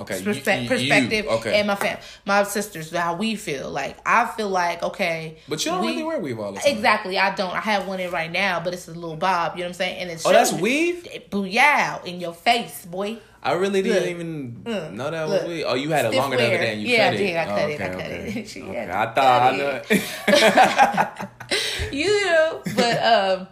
[0.00, 3.70] okay, perspe- you- perspective you- okay, and my fam, my sisters, how we feel.
[3.70, 6.72] Like I feel like okay, but you don't we- really wear weave all the time.
[6.76, 7.54] Exactly, I don't.
[7.54, 9.52] I have one in right now, but it's a little bob.
[9.56, 9.98] You know what I'm saying?
[10.02, 11.06] And it's Oh, that's weave.
[11.30, 13.18] Booyah in your face, boy.
[13.40, 14.10] I really didn't Look.
[14.10, 14.92] even Look.
[14.92, 15.64] know that was weave.
[15.68, 16.60] Oh, you had it longer the other wear.
[16.60, 17.36] day and you Yeah, cut I did.
[17.36, 17.74] I Oh, cut it.
[17.80, 18.40] okay, I cut okay.
[18.40, 18.48] it.
[18.48, 21.28] She Okay, I thought I cut know.
[21.92, 23.48] You know, but um,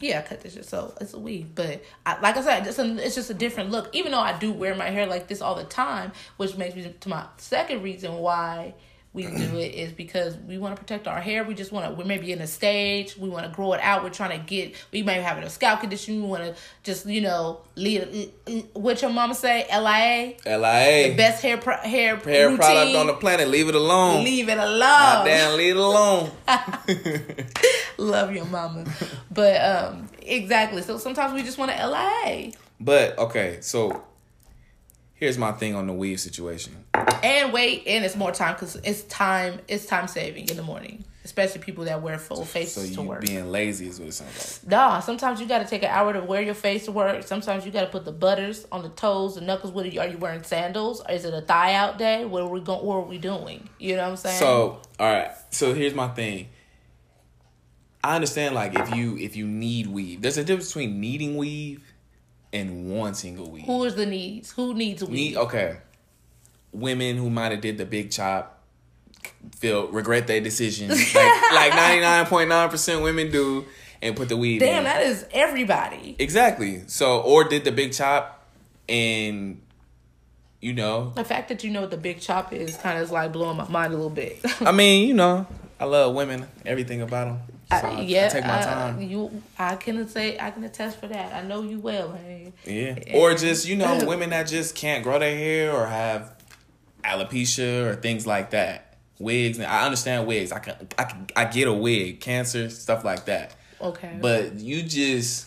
[0.00, 0.58] Yeah, I cut this.
[0.66, 3.70] So it's a weave, but I, like I said, it's, a, it's just a different
[3.70, 3.94] look.
[3.94, 6.94] Even though I do wear my hair like this all the time, which makes me
[7.00, 8.74] to my second reason why
[9.12, 11.42] we do it is because we want to protect our hair.
[11.42, 11.94] We just want to.
[12.00, 13.16] We may be in a stage.
[13.16, 14.04] We want to grow it out.
[14.04, 14.76] We're trying to get.
[14.92, 16.22] We may have a scalp condition.
[16.22, 18.30] We want to just you know lead.
[18.72, 19.66] What your mama say?
[19.68, 20.36] Lia.
[20.46, 21.08] Lia.
[21.08, 22.58] The best hair pro, hair hair routine.
[22.58, 23.48] product on the planet.
[23.48, 24.22] Leave it alone.
[24.22, 24.78] Leave it alone.
[24.78, 26.30] God damn, leave it alone.
[27.98, 28.84] Love your mama,
[29.32, 30.82] but um, exactly.
[30.82, 32.52] So sometimes we just want to Lia.
[32.78, 34.04] But okay, so
[35.20, 36.84] here's my thing on the weave situation.
[37.22, 39.60] And wait, and it's more time because it's time.
[39.68, 43.20] It's time saving in the morning, especially people that wear full faces so to work.
[43.20, 44.70] Being lazy is what it sounds like.
[44.70, 47.22] Nah, sometimes you got to take an hour to wear your face to work.
[47.22, 49.72] Sometimes you got to put the butters on the toes, the knuckles.
[49.72, 50.00] What are you?
[50.00, 51.02] Are you wearing sandals?
[51.02, 52.24] Or is it a thigh out day?
[52.24, 52.84] What are we going?
[52.84, 53.68] What are we doing?
[53.78, 54.38] You know what I'm saying?
[54.38, 55.30] So all right.
[55.50, 56.48] So here's my thing.
[58.02, 61.84] I understand like if you if you need weave, there's a difference between needing weave
[62.52, 63.64] and wanting a weave.
[63.64, 64.52] Who is the needs?
[64.52, 65.14] Who needs a weave?
[65.14, 65.78] Need, okay.
[66.72, 68.60] Women who might have did the big chop
[69.56, 70.88] feel regret their decision.
[71.50, 73.66] like ninety nine point nine percent women do
[74.02, 74.84] and put the weed Damn, in.
[74.84, 76.16] that is everybody.
[76.18, 76.82] Exactly.
[76.86, 78.46] So or did the big chop
[78.88, 79.60] and
[80.60, 83.10] you know the fact that you know what the big chop is kind of is
[83.10, 84.40] like blowing my mind a little bit.
[84.60, 85.46] I mean, you know,
[85.78, 87.40] I love women, everything about them.
[87.70, 89.00] So I, yeah, I take my time.
[89.00, 91.32] you, I can say, I can attest for that.
[91.32, 92.12] I know you well.
[92.12, 92.52] Hey.
[92.66, 96.34] Yeah, or just you know, women that just can't grow their hair or have
[97.04, 98.96] alopecia or things like that.
[99.20, 99.60] Wigs.
[99.60, 100.50] I understand wigs.
[100.50, 102.20] I can, I can, I get a wig.
[102.20, 103.54] Cancer, stuff like that.
[103.80, 104.18] Okay.
[104.20, 105.46] But you just,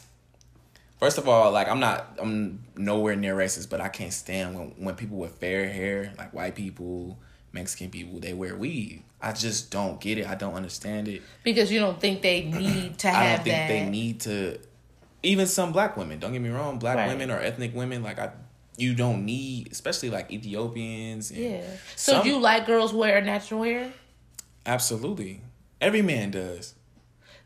[0.99, 4.69] first of all, like I'm not, I'm nowhere near racist, but I can't stand when
[4.77, 7.17] when people with fair hair, like white people,
[7.53, 9.01] Mexican people, they wear weave.
[9.21, 10.27] I just don't get it.
[10.27, 11.21] I don't understand it.
[11.43, 13.67] Because you don't think they need to have I don't think that.
[13.69, 14.59] they need to.
[15.21, 16.19] Even some black women.
[16.19, 16.79] Don't get me wrong.
[16.79, 17.07] Black right.
[17.07, 18.31] women or ethnic women, like I,
[18.75, 21.31] you don't need, especially like Ethiopians.
[21.31, 21.63] yeah.
[21.95, 23.93] So some, you like girls wear natural hair?
[24.65, 25.41] Absolutely.
[25.79, 26.73] Every man does.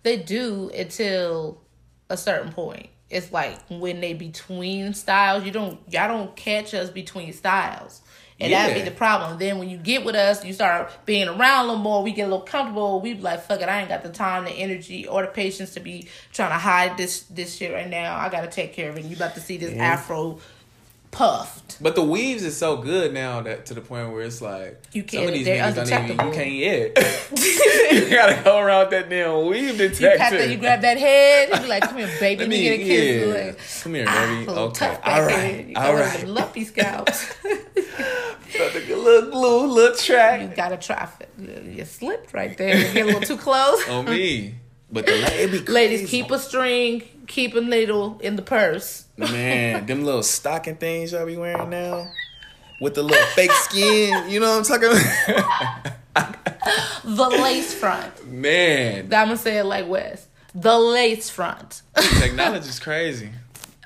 [0.04, 1.62] They do until
[2.10, 2.90] a certain point.
[3.10, 8.02] It's like when they between styles, you don't y'all don't catch us between styles.
[8.40, 8.68] And yeah.
[8.68, 9.40] that'd be the problem.
[9.40, 12.24] Then when you get with us, you start being around a little more, we get
[12.24, 15.08] a little comfortable, we be like, fuck it, I ain't got the time, the energy,
[15.08, 18.16] or the patience to be trying to hide this this shit right now.
[18.16, 19.02] I gotta take care of it.
[19.02, 19.94] And you about to see this yeah.
[19.94, 20.40] afro
[21.18, 21.82] puffed.
[21.82, 25.04] But the weaves is so good now that to the point where it's like you
[25.04, 25.26] can't.
[25.26, 27.92] Some of these niggas don't even you can't yet.
[27.92, 30.46] you gotta go around that damn weave detector.
[30.46, 31.50] You, you grab that head.
[31.50, 32.40] You be like, "Come here, baby.
[32.42, 33.46] Let me, get a kiss." Yeah.
[33.46, 34.46] Like, Come here, baby.
[34.48, 36.28] Ah, okay, all right, all right.
[36.28, 37.24] Lumpy scalps.
[38.48, 40.42] Felt like a little glue, little track.
[40.42, 41.10] You gotta try.
[41.38, 42.78] You slipped right there.
[42.78, 43.88] You get a little too close.
[43.90, 44.56] On me.
[44.92, 49.07] But the lady ladies keep a string, keep a needle in the purse.
[49.18, 52.12] Man, them little stocking things y'all be wearing now,
[52.80, 54.30] with the little fake skin.
[54.30, 54.90] You know what I'm talking
[56.14, 56.36] about?
[57.04, 58.28] the lace front.
[58.28, 60.28] Man, I'm gonna say it like Wes.
[60.54, 61.82] The lace front.
[62.20, 63.32] Technology's crazy.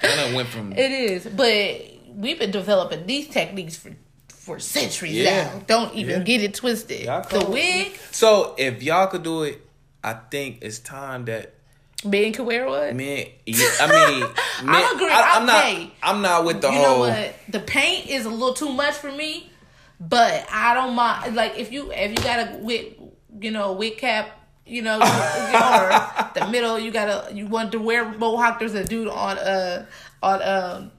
[0.01, 0.73] I went from.
[0.73, 1.81] It is, but
[2.15, 3.91] we've been developing these techniques for
[4.27, 5.43] for centuries yeah.
[5.43, 5.63] now.
[5.67, 6.23] Don't even yeah.
[6.23, 7.07] get it twisted.
[7.07, 7.93] The wig.
[8.11, 9.65] So if y'all could do it,
[10.03, 11.53] I think it's time that
[12.01, 12.97] Can wear one.
[12.97, 14.27] Men, I mean,
[14.69, 15.09] I agree.
[15.09, 15.91] I, am not.
[16.01, 16.83] I'm not with the you whole.
[16.83, 17.35] know what?
[17.49, 19.51] The paint is a little too much for me,
[19.99, 21.35] but I don't mind.
[21.35, 22.95] Like if you if you got a wig,
[23.39, 24.31] you know, wig cap,
[24.65, 24.99] you know, or
[26.33, 28.59] the middle, you gotta you want to wear mohawk.
[28.59, 29.85] There's a dude on uh
[30.23, 30.91] on um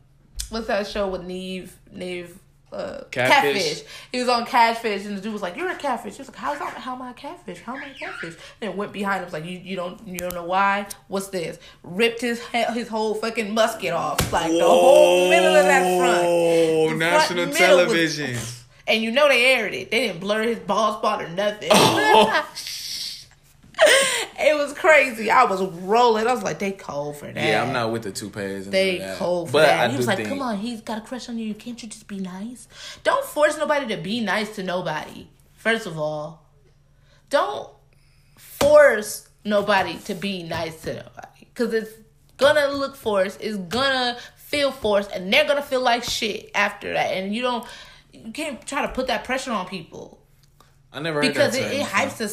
[0.50, 2.38] what's that show with Nev Nev
[2.72, 3.54] uh, catfish.
[3.54, 3.82] catfish.
[4.10, 6.36] He was on catfish, and the dude was like, "You're a catfish." He was like,
[6.36, 6.74] "How's that?
[6.74, 7.60] How am I a catfish?
[7.60, 10.18] How am I a catfish?" And went behind him, was like, "You you don't you
[10.18, 10.86] don't know why?
[11.08, 12.40] What's this?" Ripped his
[12.72, 16.26] his whole fucking musket off, like Whoa, the whole middle of that front.
[16.26, 18.32] Oh, national front television.
[18.32, 19.90] Was, and you know they aired it.
[19.90, 21.70] They didn't blur his bald spot or nothing.
[21.72, 22.48] Oh.
[24.38, 25.30] it was crazy.
[25.30, 26.26] I was rolling.
[26.26, 27.36] I was like, they cold for that.
[27.36, 28.68] Yeah, I'm not with the toupees.
[28.68, 29.80] They cold for but that.
[29.80, 30.28] I he was like, think...
[30.28, 31.54] come on, he's got a crush on you.
[31.54, 32.68] Can't you just be nice?
[33.04, 35.28] Don't force nobody to be nice to nobody.
[35.56, 36.46] First of all,
[37.30, 37.70] don't
[38.36, 41.92] force nobody to be nice to nobody because it's
[42.36, 43.40] gonna look forced.
[43.40, 47.12] It's gonna feel forced, and they're gonna feel like shit after that.
[47.12, 47.66] And you don't,
[48.12, 50.20] you can't try to put that pressure on people.
[50.92, 52.28] I never because it, it hypes the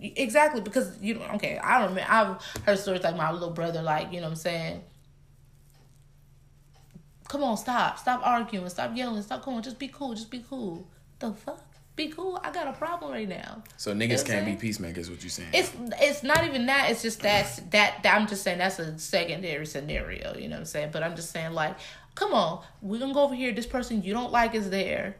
[0.00, 3.82] exactly because you know okay i don't remember i've heard stories like my little brother
[3.82, 4.82] like you know what i'm saying
[7.28, 10.86] come on stop stop arguing stop yelling stop going just be cool just be cool
[11.18, 11.62] the fuck
[12.00, 12.40] be cool.
[12.42, 13.62] I got a problem right now.
[13.76, 15.10] So niggas You know can't be peacemakers.
[15.10, 15.50] What you saying?
[15.52, 16.90] It's it's not even that.
[16.90, 20.34] It's just that's that, that I'm just saying that's a secondary scenario.
[20.34, 20.90] You know what I'm saying?
[20.92, 21.76] But I'm just saying like,
[22.14, 23.52] come on, we're gonna go over here.
[23.52, 25.16] This person you don't like is there,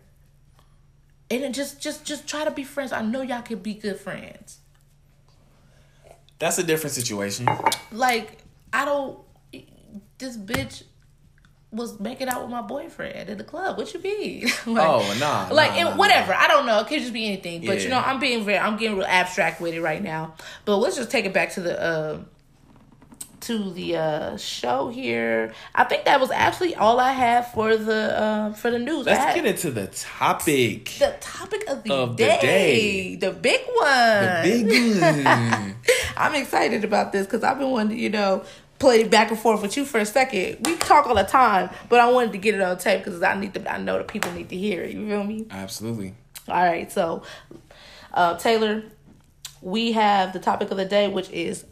[1.30, 2.92] and then just just just try to be friends.
[2.92, 4.59] I know y'all can be good friends.
[6.40, 7.48] That's a different situation.
[7.92, 8.38] Like
[8.72, 9.18] I don't.
[10.18, 10.82] This bitch
[11.72, 13.78] was making out with my boyfriend in the club.
[13.78, 14.42] What you mean?
[14.66, 16.34] like, Oh, nah, Like nah, and nah, whatever.
[16.34, 16.80] I don't know.
[16.80, 17.64] It could just be anything.
[17.64, 18.58] But you know, I'm being very.
[18.58, 20.34] I'm getting real abstract with it right now.
[20.64, 21.80] But let's just take it back to the.
[21.80, 22.18] Uh,
[23.40, 25.52] to the uh show here.
[25.74, 29.06] I think that was actually all I had for the uh for the news.
[29.06, 30.96] Let's had get into the topic.
[30.98, 33.16] the topic of the, Of the day, day.
[33.16, 33.86] the big one.
[33.86, 35.76] The big one.
[36.16, 38.44] I'm excited about this because I've been wanting to, you know,
[38.78, 40.58] play back and forth with you for a second.
[40.66, 43.34] We talk all the time, but I wanted to get it on tape because I
[43.38, 43.72] need to.
[43.72, 44.92] I know the people need to hear it.
[44.92, 45.46] You feel me?
[45.50, 46.14] Absolutely.
[46.48, 47.22] All right, so
[48.12, 48.82] uh, Taylor,
[49.62, 51.64] we have the topic of the day, which is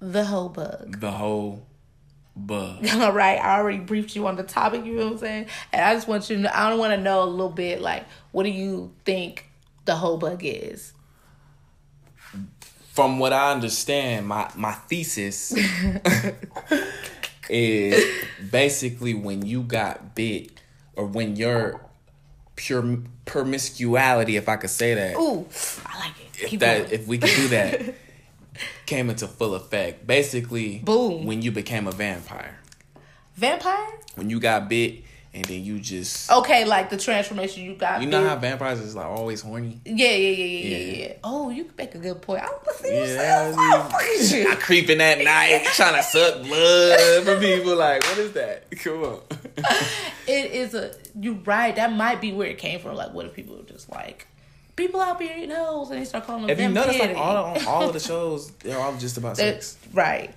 [0.00, 1.00] the whole bug.
[1.00, 1.66] The whole
[2.34, 2.86] bug.
[2.94, 4.84] All right, I already briefed you on the topic.
[4.84, 5.46] You know what I'm saying?
[5.72, 6.42] And I just want you to.
[6.42, 9.46] Know, I don't want to know a little bit like, what do you think
[9.84, 10.92] the whole bug is?
[12.92, 15.54] From what I understand, my my thesis
[17.48, 18.04] is
[18.50, 20.60] basically when you got bit,
[20.96, 21.80] or when your
[22.56, 25.46] pure promiscuity, if I could say that, Ooh,
[25.86, 26.42] I like it.
[26.42, 26.92] if Keep that going.
[26.92, 27.80] if we could do that,
[28.90, 30.06] came into full effect.
[30.06, 31.24] Basically, Boom.
[31.24, 32.58] when you became a vampire,
[33.36, 33.86] Vampire?
[34.16, 36.28] when you got bit, and then you just.
[36.30, 38.00] Okay, like the transformation you got.
[38.02, 38.28] You know big.
[38.28, 39.80] how vampires is like always horny.
[39.84, 41.12] Yeah, yeah, yeah, yeah, yeah, Yeah.
[41.22, 42.42] Oh, you make a good point.
[42.42, 43.06] I was see you Yeah,
[43.52, 44.58] saying I so fucking I shit.
[44.60, 47.76] creeping at night, trying to suck blood from people.
[47.76, 48.70] Like, what is that?
[48.82, 49.20] Come on.
[50.26, 50.92] It is a.
[51.18, 51.74] You right.
[51.74, 52.94] That might be where it came from.
[52.96, 54.26] Like, what if people were just like
[54.80, 56.50] people out here eating hoes and they start calling them?
[56.50, 59.76] If you notice, like all on all of the shows, they're all just about sex.
[59.92, 60.34] right.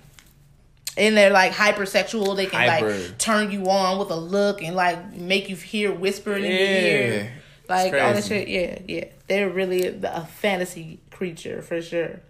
[0.96, 2.36] And they're like hypersexual.
[2.36, 2.96] They can Hyper.
[2.96, 6.60] like turn you on with a look and like make you hear whispering in your
[6.60, 7.32] ear.
[7.68, 8.46] Like all that shit.
[8.46, 9.06] Yeah, yeah.
[9.26, 12.20] They're really a fantasy creature for sure.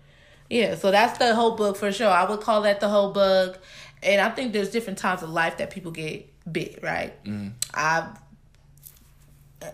[0.48, 2.08] Yeah, so that's the whole book for sure.
[2.08, 3.58] I would call that the whole bug.
[4.02, 7.12] And I think there's different times of life that people get bit, right?
[7.24, 7.48] Mm-hmm.
[7.74, 8.04] I've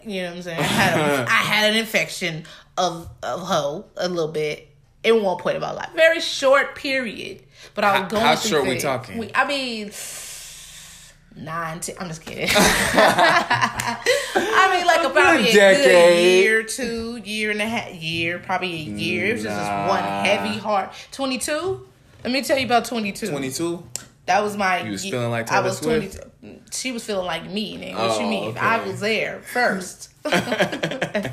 [0.05, 0.59] you know what I'm saying?
[0.59, 2.45] I had, a, I had an infection
[2.77, 4.69] of of hoe a little bit
[5.03, 5.91] in one point of my life.
[5.95, 7.43] Very short period.
[7.75, 9.19] But I was going how through short we talking?
[9.19, 9.91] We, I mean
[11.37, 12.49] nine ten, I'm just kidding.
[12.55, 13.99] I
[14.73, 18.77] mean like a, probably a good year, two, year and a half year, probably a
[18.77, 19.27] year.
[19.27, 20.93] It was just this one heavy heart.
[21.13, 21.87] Twenty two?
[22.25, 23.31] Let me tell you about twenty two.
[23.31, 23.85] Twenty two.
[24.27, 24.83] That was my.
[24.83, 26.17] You was feeling like I Taylor was Swift?
[26.17, 26.30] twenty.
[26.73, 27.77] She was feeling like me.
[27.77, 27.95] Nigga.
[27.97, 28.49] What you Oh, mean?
[28.51, 28.61] okay.
[28.61, 30.09] I was there first.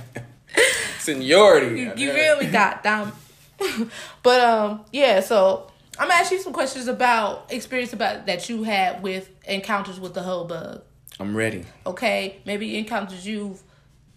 [1.00, 1.80] Seniority.
[1.82, 3.14] you, you really got down.
[4.24, 5.20] but um, yeah.
[5.22, 10.00] So I'm gonna ask you some questions about experience about that you had with encounters
[10.00, 10.82] with the whole bug.
[11.20, 11.66] I'm ready.
[11.86, 13.62] Okay, maybe encounters you've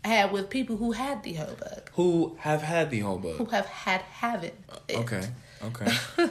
[0.04, 3.66] had with people who had the whole bug, Who have had the whole who have
[3.66, 4.54] had have it.
[4.92, 5.22] Okay.
[5.64, 5.92] Okay.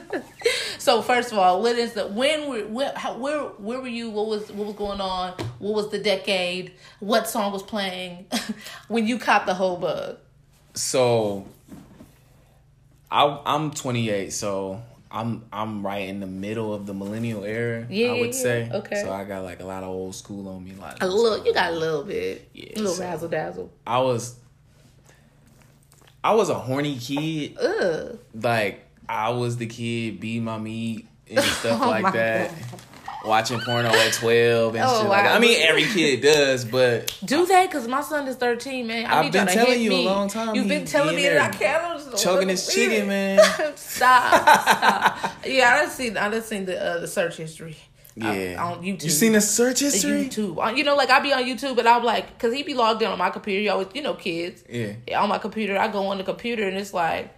[0.80, 4.08] So first of all, what is the when were where how, where where were you?
[4.08, 5.32] What was what was going on?
[5.58, 6.72] What was the decade?
[7.00, 8.24] What song was playing
[8.88, 10.16] when you caught the whole bug?
[10.72, 11.44] So
[13.10, 17.86] I I'm 28, so I'm I'm right in the middle of the millennial era.
[17.90, 18.66] Yeah, I would say.
[18.70, 18.78] yeah.
[18.78, 19.02] Okay.
[19.02, 20.72] So I got like a lot of old school on me.
[20.78, 23.70] A, lot A little, you got a little bit, Yeah, a little so- razzle dazzle.
[23.86, 24.36] I was
[26.24, 27.58] I was a horny kid.
[27.58, 28.18] Ugh.
[28.34, 32.52] Like I was the kid, be my meat and stuff Oh like that.
[33.24, 35.36] Watching porno at 12 and Oh, shit like that.
[35.36, 39.04] I mean, every kid does, but Do that because my son is thirteen, man.
[39.06, 41.48] I I've need been telling you a long time You've been telling me that I
[41.54, 42.16] can't.
[42.16, 43.38] Choking his chicken, man.
[43.76, 45.32] stop, stop.
[45.44, 46.16] Yeah, I done seen.
[46.16, 47.76] I done seen the uh, the search history.
[48.22, 48.64] uh, Yeah.
[48.64, 49.04] on YouTube.
[49.04, 50.24] You seen the search history?
[50.30, 50.56] YouTube.
[50.64, 53.02] Uh, You know, like I be on YouTube and I'm like, cause he be logged
[53.02, 53.60] in on my computer.
[53.60, 54.64] You always, you know, kids.
[54.68, 54.94] Yeah.
[55.20, 57.34] On my computer, I go on the computer and it's like,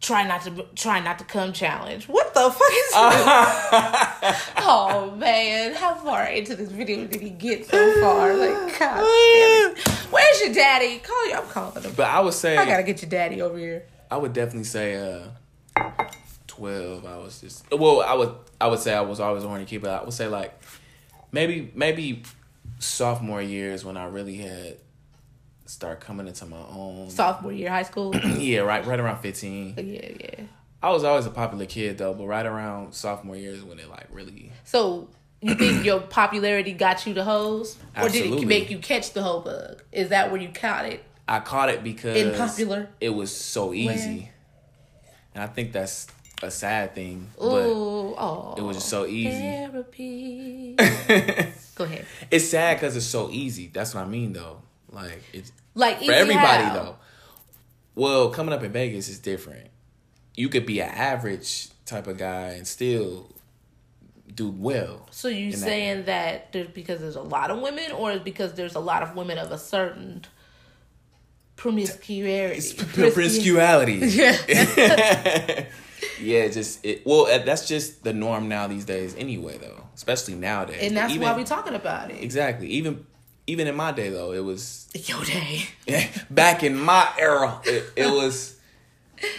[0.00, 2.08] try not to, try not to come challenge.
[2.08, 2.90] What the fuck is
[4.20, 4.52] this?
[4.58, 8.34] oh man, how far into this video did he get so far?
[8.34, 9.88] Like, god damn it.
[10.10, 10.98] Where's your daddy?
[10.98, 11.34] Call you.
[11.34, 11.92] I'm calling him.
[11.96, 13.84] But I would say I gotta get your daddy over here.
[14.10, 15.84] I would definitely say uh
[16.46, 17.04] twelve.
[17.04, 19.82] I was just well, I would I would say I was always a horny kid,
[19.82, 20.58] but I would say like
[21.32, 22.22] maybe maybe
[22.78, 24.78] sophomore years when I really had
[25.68, 27.10] start coming into my own.
[27.10, 28.14] Sophomore year, high school.
[28.38, 29.74] yeah, right right around fifteen.
[29.76, 30.44] Oh, yeah, yeah.
[30.82, 34.06] I was always a popular kid though, but right around sophomore years when it like
[34.10, 35.08] really So
[35.40, 39.22] you think your popularity got you the hose, or did it make you catch the
[39.22, 39.82] whole bug?
[39.92, 41.04] Is that where you caught it?
[41.26, 42.88] I caught it because Unpopular.
[43.00, 44.34] it was so easy, Where?
[45.34, 46.06] and I think that's
[46.42, 47.28] a sad thing.
[47.42, 49.30] Ooh, oh, it was just so oh, easy.
[49.30, 50.74] Therapy.
[51.74, 52.06] Go ahead.
[52.30, 53.70] it's sad because it's so easy.
[53.72, 54.62] That's what I mean, though.
[54.90, 56.74] Like it's Like for everybody how?
[56.74, 56.96] though.
[57.94, 59.68] Well, coming up in Vegas is different.
[60.36, 63.30] You could be an average type of guy and still
[64.34, 65.06] do well.
[65.10, 68.52] So you in that saying that there's because there's a lot of women, or because
[68.54, 70.24] there's a lot of women of a certain
[71.56, 72.56] promiscuity?
[72.58, 73.98] It's promiscuity.
[74.06, 75.66] Yeah.
[76.20, 77.04] yeah, just it.
[77.04, 79.58] Well, uh, that's just the norm now these days, anyway.
[79.58, 82.22] Though, especially nowadays, and that's Even- why we're talking about it.
[82.22, 82.68] exactly.
[82.68, 83.04] Even
[83.48, 85.64] even in my day, though, it was Yo day.
[86.30, 87.60] back in my era.
[87.64, 88.56] It, it was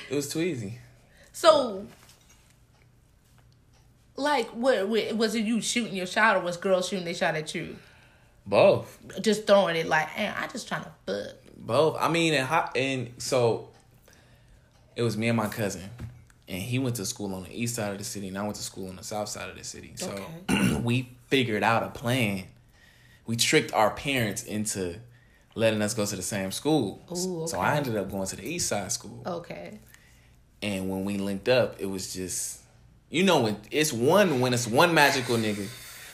[0.10, 0.80] it was too easy.
[1.32, 1.86] So,
[4.16, 5.46] like, what, what was it?
[5.46, 7.78] You shooting your shot, or was girls shooting their shot at you?
[8.48, 8.98] Both.
[9.22, 11.36] Just throwing it like, hey, I just trying to fuck.
[11.56, 11.98] Both.
[12.00, 13.70] I mean, and, and so
[14.96, 15.88] it was me and my cousin,
[16.48, 18.56] and he went to school on the east side of the city, and I went
[18.56, 19.94] to school on the south side of the city.
[19.96, 20.20] So
[20.84, 22.46] we figured out a plan.
[23.30, 24.96] We tricked our parents into
[25.54, 27.00] letting us go to the same school.
[27.12, 27.60] Ooh, So.
[27.60, 29.78] I ended up going to the east side school, Okay.
[30.64, 32.62] and when we linked up, it was just,
[33.12, 35.68] you know, when it's one when it's one magical nigga.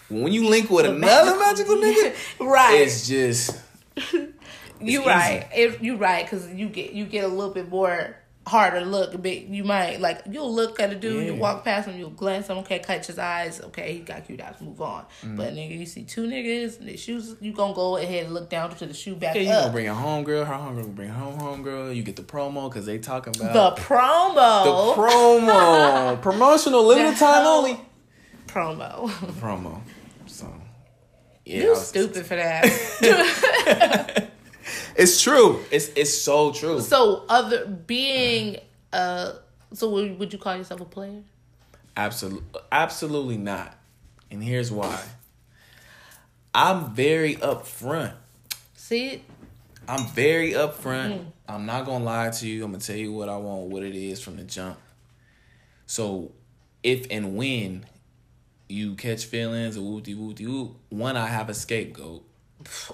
[0.10, 2.82] When you link with another magical nigga, Right.
[2.82, 3.62] it's just
[4.12, 4.34] you
[4.82, 4.98] easy.
[5.08, 5.48] right.
[5.56, 9.20] If you right, because you get you get a little bit more harder look.
[9.22, 12.46] But you might like you'll look at a dude, you walk past him, you'll glance
[12.50, 15.04] at him, okay, catch his eyes, okay, he got cute eyes, move on.
[15.24, 15.36] Mm-hmm.
[15.36, 18.50] But nigga, you see two niggas and their shoes, you gonna go ahead and look
[18.50, 19.62] down to the shoe back Yeah, you up.
[19.62, 21.96] gonna bring your homegirl, her homegirl gonna bring home homegirl.
[21.96, 24.96] You get the promo because they talking about the promo.
[24.96, 27.80] the promo, promotional, limited The time only
[28.48, 29.10] promo.
[29.40, 29.82] promo.
[30.28, 30.54] So
[31.46, 32.66] yeah, You stupid for that.
[34.96, 35.62] It's true.
[35.72, 36.80] It's it's so true.
[36.82, 38.58] so other being
[38.94, 39.34] uh,
[39.74, 41.22] so would, would you call yourself a player?
[41.98, 43.76] Absolutely, absolutely not.
[44.32, 45.02] And here's why.
[46.54, 48.14] I'm very upfront.
[48.76, 49.22] See it?
[49.88, 51.20] I'm very upfront.
[51.20, 51.26] Mm.
[51.48, 52.64] I'm not gonna lie to you.
[52.64, 54.78] I'm gonna tell you what I want, what it is from the jump.
[55.86, 56.32] So,
[56.82, 57.86] if and when
[58.68, 62.24] you catch feelings or wooty wooty whoop, one, I have a scapegoat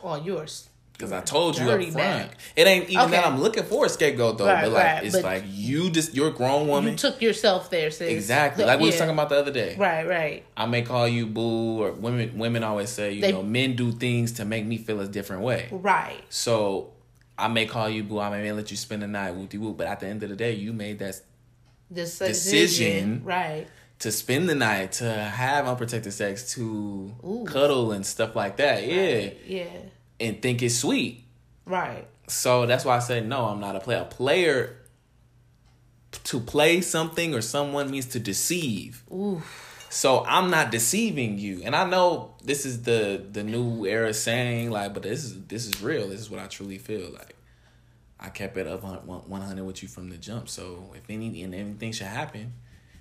[0.04, 0.68] All yours.
[1.02, 2.32] Because I told you up front.
[2.56, 3.12] It ain't even Okay.
[3.12, 5.90] that I'm looking for a scapegoat though, Right, but like right, it's but- like you
[5.90, 6.92] just you're a grown woman.
[6.92, 8.10] You took yourself there, sis.
[8.12, 9.00] exactly, like we was yeah.
[9.00, 9.76] talking about the other day.
[9.78, 10.44] Right, right.
[10.56, 12.38] I may call you boo, or women.
[12.38, 15.42] Women always say, you They- know, men do things to make me feel a different
[15.42, 15.68] way.
[15.72, 16.22] Right.
[16.30, 16.92] So
[17.38, 18.20] I may call you boo.
[18.20, 20.36] I may let you spend the night wooty whoop, but at the end of the
[20.36, 21.16] day, you made that
[21.92, 22.28] Decision.
[22.28, 23.22] decision.
[23.24, 23.68] Right.
[24.00, 27.46] to spend the night, to have unprotected sex, to Ooh.
[27.48, 28.84] cuddle and stuff like that.
[28.88, 29.66] Yeah, Yeah.
[30.22, 31.26] And think it's sweet.
[31.66, 32.08] Right.
[32.28, 33.46] So that's why I said no.
[33.46, 34.00] I'm not a player.
[34.00, 34.78] A player
[36.12, 39.04] to play something or someone means to deceive.
[39.12, 39.42] Ooh.
[39.90, 44.72] So I'm not deceiving you, and I know this is the the new era saying
[44.72, 46.08] like, but this is this is real.
[46.08, 47.36] This is what I truly feel like.
[48.18, 50.48] I kept it up 100 with you from the jump.
[50.48, 52.54] So if any and anything should happen,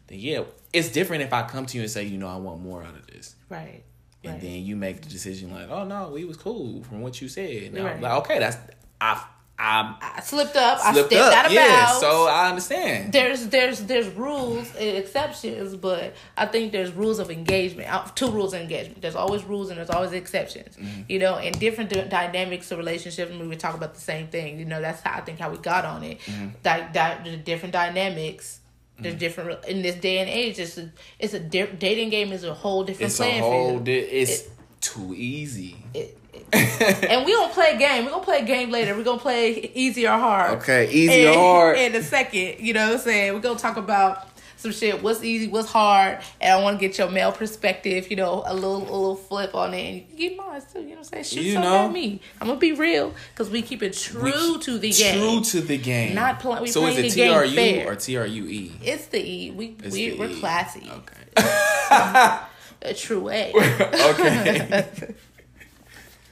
[0.06, 2.60] then yeah, it's different if I come to you and say, you know, I want
[2.62, 3.82] more out of this, Right.
[4.22, 4.40] And Right.
[4.42, 7.72] then you make the decision like, oh no, we was cool from what you said.
[7.74, 8.00] Now, Right.
[8.00, 8.56] like okay, that's
[9.00, 9.24] I
[9.62, 10.78] I I slipped up.
[10.82, 11.84] I slipped stepped out up, of yeah.
[11.86, 12.00] bounds.
[12.00, 13.12] So I understand.
[13.12, 17.92] there's there's there's rules and exceptions, but I think there's rules of engagement.
[17.92, 19.02] Uh, Two rules of engagement.
[19.02, 20.76] There's always rules and there's always exceptions.
[20.76, 21.02] Mm-hmm.
[21.08, 23.30] You know, and different d- dynamics of relationships.
[23.30, 24.58] And we would talk about the same thing.
[24.58, 26.20] You know, that's how I think how we got on it.
[26.20, 26.48] Mm-hmm.
[26.62, 28.60] Di- di- the different dynamics.
[29.00, 29.18] There's mm.
[29.18, 30.58] different in this day and age.
[30.58, 33.78] It's a it's a di- dating game is a whole different It's a whole.
[33.78, 34.48] Di- it's
[34.80, 35.76] too easy.
[35.94, 36.16] It-
[36.52, 38.04] it- and we don't play a game.
[38.04, 38.96] We're gonna play a game later.
[38.96, 40.58] We're gonna play easy or hard.
[40.58, 41.78] Okay, easy or hard.
[41.78, 43.34] In a second, you know what I'm saying?
[43.34, 44.29] We're gonna talk about
[44.60, 45.02] some shit.
[45.02, 48.76] What's easy, what's hard, and I wanna get your male perspective, you know, a little
[48.78, 49.80] a little flip on it.
[49.88, 51.24] And you get mine too, you know what I'm saying?
[51.24, 51.86] Shoot You something know.
[51.86, 52.20] at me.
[52.40, 55.18] I'm gonna be real, because we keep it true to the game.
[55.18, 56.14] True to the game.
[56.14, 58.72] Not pl- we so is it T R U or T R U E?
[58.82, 59.50] it's the E.
[59.50, 60.38] We it's we we're E.
[60.40, 60.90] classy.
[60.90, 62.40] Okay.
[62.82, 63.52] A true way.
[63.56, 64.84] okay.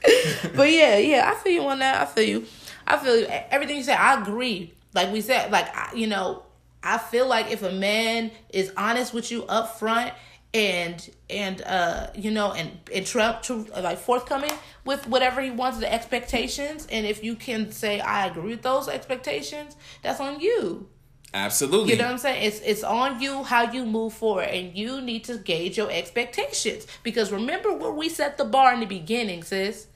[0.55, 2.01] but yeah, yeah, I feel you on that.
[2.01, 2.45] I feel you.
[2.87, 3.27] I feel you.
[3.51, 4.73] Everything you said, I agree.
[4.93, 6.43] Like we said, like I, you know,
[6.83, 10.13] I feel like if a man is honest with you up front
[10.53, 14.51] and and uh you know and and Trump to like forthcoming
[14.83, 18.87] with whatever he wants the expectations and if you can say I agree with those
[18.87, 20.89] expectations that's on you
[21.33, 21.91] Absolutely.
[21.91, 22.43] you know what I'm saying?
[22.43, 26.87] It's it's on you how you move forward, and you need to gauge your expectations
[27.03, 29.87] because remember where we set the bar in the beginning, sis.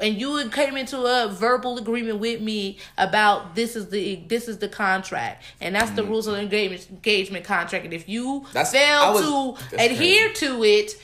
[0.00, 4.58] And you came into a verbal agreement with me about this is the this is
[4.58, 8.52] the contract and that's the rules of the engagement, engagement contract and if you Mm-hmm.
[8.52, 11.00] That's- fail was- to adhere to it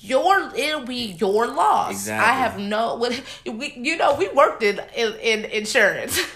[0.00, 2.28] your it'll be your loss Exactly.
[2.28, 3.12] i have no what
[3.46, 6.18] we, you know we worked in in, in insurance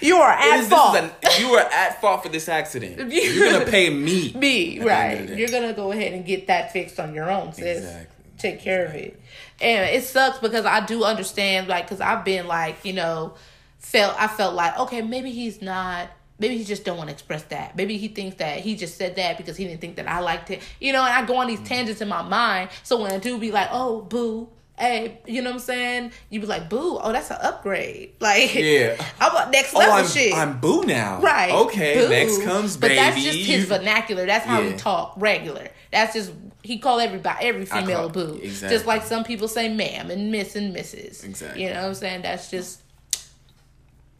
[0.00, 3.10] you are at this fault is a- you are at fault for this accident.
[3.12, 4.32] You're gonna pay me.
[4.34, 5.38] me, At the end of right.
[5.38, 7.78] You're gonna go ahead and get that fixed on your own, sis.
[7.78, 8.21] Exactly.
[8.42, 9.20] Take care of it.
[9.60, 13.34] And it sucks because I do understand, like, because I've been like, you know,
[13.78, 16.08] felt I felt like, okay, maybe he's not.
[16.38, 17.76] Maybe he just don't want to express that.
[17.76, 20.50] Maybe he thinks that he just said that because he didn't think that I liked
[20.50, 20.60] it.
[20.80, 21.66] You know, and I go on these Mm.
[21.68, 22.70] tangents in my mind.
[22.82, 26.10] So when I do be like, oh, boo, hey, you know what I'm saying?
[26.30, 28.14] You be like, boo, oh, that's an upgrade.
[28.20, 28.96] Like, Yeah.
[29.20, 30.34] I'm next Oh, level I'm, shit.
[30.34, 31.20] I'm boo now.
[31.20, 31.52] Right.
[31.52, 31.94] Okay.
[31.94, 32.08] Boo.
[32.08, 32.96] Next comes baby.
[32.96, 34.26] But that's just his vernacular.
[34.26, 34.76] That's how he Yeah.
[34.78, 35.68] talk regular.
[35.92, 36.32] That's just
[36.62, 38.40] he call everybody every female call- boo.
[38.42, 38.76] exactly.
[38.76, 41.24] Just like some people say ma'am and miss and misses.
[41.24, 41.62] Exactly.
[41.64, 42.22] You know what I'm saying?
[42.22, 42.80] That's just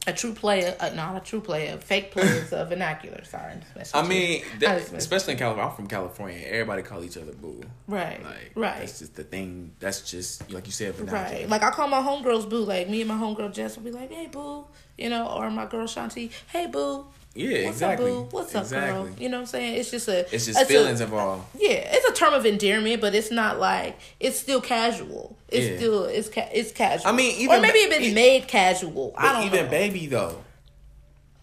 [0.05, 3.23] a true player, uh, not a true player, fake players of vernacular.
[3.25, 5.71] Sorry, I'm just messing I mean, that- I especially in California.
[5.71, 6.43] I'm from California.
[6.45, 7.63] Everybody call each other boo.
[7.87, 9.73] right, Like, right, That's just the thing.
[9.79, 10.99] That's just like you said.
[10.99, 11.09] right.
[11.09, 11.47] vernacular.
[11.47, 12.65] Like I call my homegirls boo.
[12.65, 14.65] Like me and my homegirl Jess will be like, "Hey boo,"
[14.99, 18.11] you know, or my girl Shanti, "Hey boo." Yeah, What's exactly.
[18.11, 18.37] up, boo?
[18.37, 19.09] What's up, girl?
[19.19, 19.77] You know what I'm saying?
[19.77, 20.21] It's just a.
[20.35, 21.45] It's just a- feelings involved.
[21.59, 25.39] Yeah, it's a term of endearment, but it's not like it's still casual.
[25.49, 25.77] It's Yeah.
[25.79, 27.09] still it's ca- it's casual.
[27.09, 29.15] I mean, or even maybe ba- it's e- made casual.
[29.17, 29.71] I don't even know.
[29.71, 30.45] baby though,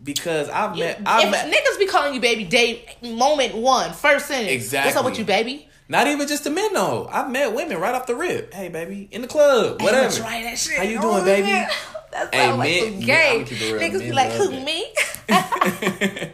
[0.04, 4.52] because I've met, I've met, niggas be calling you baby day moment one first sentence.
[4.52, 4.90] Exactly.
[4.90, 5.66] What's up with you, baby?
[5.92, 7.10] not even just the men though.
[7.12, 8.54] I've met women right off the rip.
[8.54, 10.22] Hey, baby, in the club, whatever.
[10.24, 10.78] Hey, that shit.
[10.78, 11.68] How you Oh, doing, baby?
[12.12, 12.30] Man.
[12.30, 13.46] That Hey, sounds like men- some gay.
[13.90, 14.94] Niggas be like, who me?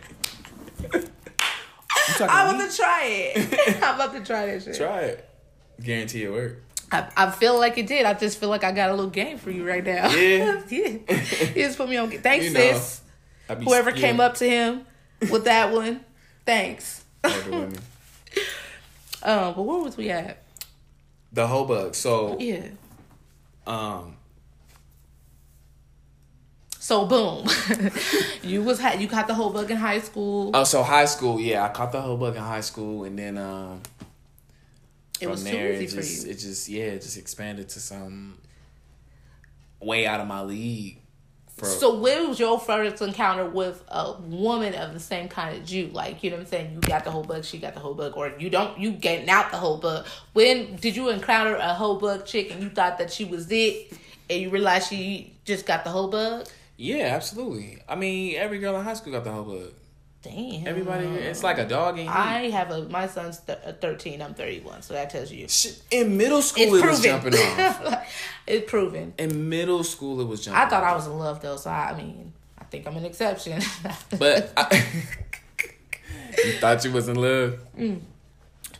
[2.20, 3.78] I'm to try it.
[3.84, 4.76] I'm about to try that shit.
[4.76, 5.30] Try it.
[5.84, 6.62] Guarantee it work.
[6.92, 8.06] I, I feel like it did.
[8.06, 10.10] I just feel like I got a little game for you right now.
[10.12, 10.62] Yeah.
[10.70, 10.88] yeah.
[10.88, 12.12] You just put me on.
[12.12, 13.02] Thanks, You know, sis.
[13.50, 14.86] Whoever scared came up to him
[15.32, 16.02] with that one,
[16.46, 17.04] thanks.
[17.24, 17.74] Um,
[19.56, 20.44] but where was we at?
[21.34, 21.96] The whole bug.
[21.96, 22.68] So, Yeah.
[23.66, 24.15] um,
[26.86, 27.48] So boom,
[28.44, 30.52] you was ha- you got the whole bug in high school.
[30.54, 31.40] oh, so high school.
[31.40, 33.82] Yeah, I caught the whole bug in high school, and then um,
[35.20, 36.32] it from was too there, easy it for just, you.
[36.32, 38.38] it just, yeah, it just expanded to some
[39.80, 41.00] way out of my league.
[41.56, 45.74] For So when was your first encounter with a woman of the same kind as
[45.74, 45.88] you?
[45.88, 46.74] Like, you know what I'm saying?
[46.76, 49.28] You got the whole bug, she got the whole bug, or you don't you getting
[49.28, 50.06] out the whole bug.
[50.34, 53.92] When did you encounter a whole bug chick and you thought that she was it
[54.30, 56.48] and you realized she just got the whole bug?
[56.78, 57.82] Yeah, absolutely.
[57.88, 59.74] I mean, every girl in high school got the whole bug.
[60.22, 60.66] Damn.
[60.68, 62.08] Everybody, it's like a dog in.
[62.08, 65.48] I have a my son's th- uh, 13, I'm 31, so that tells you.
[65.48, 68.08] Shit, in middle school, It's it was jumping off.
[68.48, 69.14] it's proven.
[69.20, 70.64] In middle school, it was jumping.
[70.64, 73.06] I thought I was in love though, so I, I mean, I think I'm an
[73.06, 73.62] exception.
[74.18, 74.84] But I,
[76.44, 77.60] you thought you was in love.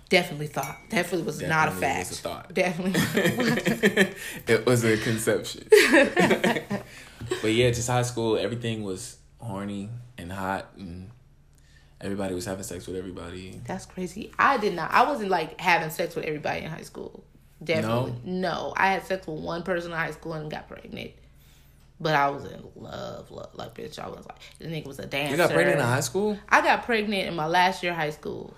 [0.10, 0.78] Definitely thought.
[0.90, 2.10] Definitely was not a fact.
[2.10, 2.54] was a thought.
[2.54, 3.00] Definitely.
[4.48, 5.68] it was a conception.
[7.42, 11.10] but yeah, just high school, everything was horny and hot, and
[12.02, 13.62] everybody was having sex with everybody.
[13.66, 14.32] That's crazy.
[14.38, 14.92] I did not.
[14.92, 17.24] I wasn't like having sex with everybody in high school.
[17.64, 18.16] Definitely.
[18.24, 18.74] No.
[18.76, 21.12] I had sex with one person in high school and got pregnant.
[22.00, 23.98] But I was in love, love, like bitch.
[24.00, 25.32] I was like, the nigga was a dancer.
[25.32, 26.38] You got pregnant in high school?
[26.50, 28.54] I got pregnant in my last year of high school.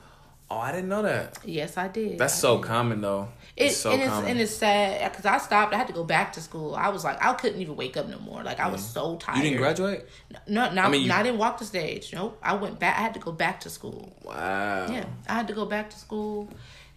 [0.50, 1.40] Oh, I didn't know that.
[1.44, 2.18] Yes, I did.
[2.18, 2.66] That's I so did.
[2.68, 3.28] common though.
[3.58, 4.30] It, It's so and it's common.
[4.30, 5.74] and it's sad because I stopped.
[5.74, 6.74] I had to go back to school.
[6.74, 8.44] I was like, I couldn't even wake up no more.
[8.44, 8.94] Like I was mm.
[8.94, 9.38] so tired.
[9.38, 10.06] you didn't graduate?
[10.48, 12.14] No, no, I mean, you- I didn't walk the stage.
[12.14, 12.40] Nope.
[12.42, 12.98] I went back.
[12.98, 14.16] I had to go back to school.
[14.24, 14.88] Wow.
[14.90, 16.50] Yeah, I had to go back to school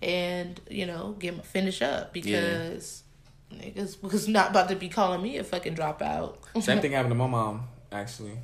[0.03, 3.03] and you know get my finish up because
[3.53, 6.37] niggas was not about to be calling me a fucking dropout.
[6.63, 8.39] Same thing happened to my mom, actually.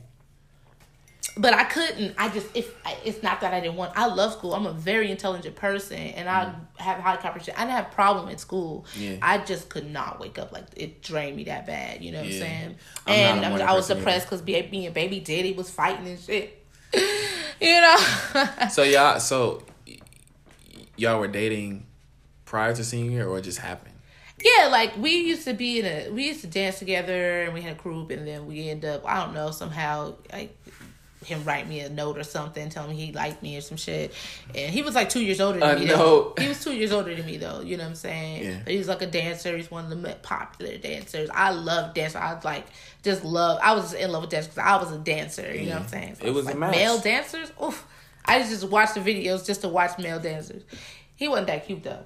[1.39, 2.15] But I couldn't.
[2.17, 2.75] I just if
[3.05, 3.93] it's not that I didn't want.
[3.95, 4.55] I love school.
[4.55, 7.55] I'm a very intelligent person, and I have high comprehension.
[7.57, 8.87] I didn't have problem in school.
[8.95, 9.11] Mm.
[9.13, 9.19] Yeah.
[9.21, 12.03] I just could not wake up like it drained me that bad.
[12.03, 12.35] You know what Yeah.
[12.37, 12.75] I'm saying?
[13.07, 15.69] I'm and a I, was, morning I was person depressed because being baby daddy was
[15.69, 16.65] fighting and shit.
[17.61, 17.97] you know.
[18.71, 19.63] So y'all, so
[20.97, 21.87] y'all were dating
[22.45, 23.95] prior to senior year, or it just happened?
[24.43, 27.63] Yeah, like we used to be in a we used to dance together and we
[27.63, 30.55] had a group and then we end up I don't know somehow like
[31.27, 34.13] him write me a note or something telling me he liked me or some shit
[34.55, 36.37] and he was like two years older than A me note.
[36.37, 36.43] though.
[36.43, 38.59] he was two years older than me though you know what I'm saying Yeah.
[38.65, 42.15] but he's like a dancer he's one of the popular dancers I love dance.
[42.15, 42.67] I was like
[43.03, 45.67] just love I was just in love with dance because I was a dancer you
[45.67, 47.87] know what I'm saying It was a like male dancers oof
[48.25, 50.63] I just watched the videos just to watch male dancers
[51.17, 52.05] he wasn't that cute though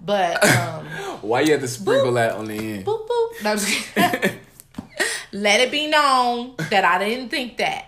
[0.00, 0.86] But um,
[1.22, 2.84] Why you have to sprinkle that on the end?
[2.86, 3.42] boop boop.
[3.44, 4.30] No.
[5.32, 7.86] Let it be known that I didn't think that.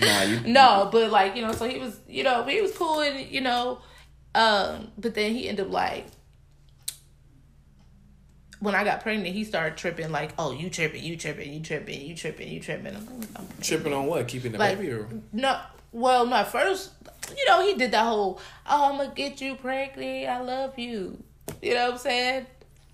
[0.00, 3.00] Nah, you no, but like you know, so he was, you know, he was cool,
[3.00, 3.78] and you know,
[4.34, 6.06] um, but then he ended up like.
[8.60, 12.00] When I got pregnant, he started tripping like, "Oh, you tripping, you tripping, you tripping,
[12.00, 14.26] you tripping, you tripping." I'm like, "I'm tripping on what?
[14.26, 15.60] Keeping the Like- baby or No,
[15.92, 16.36] well, no.
[16.36, 16.90] At first,
[17.36, 20.28] you know, he did that whole, "Oh, I'm gonna get you pregnant.
[20.28, 21.22] I love you."
[21.60, 22.46] You know what I'm saying?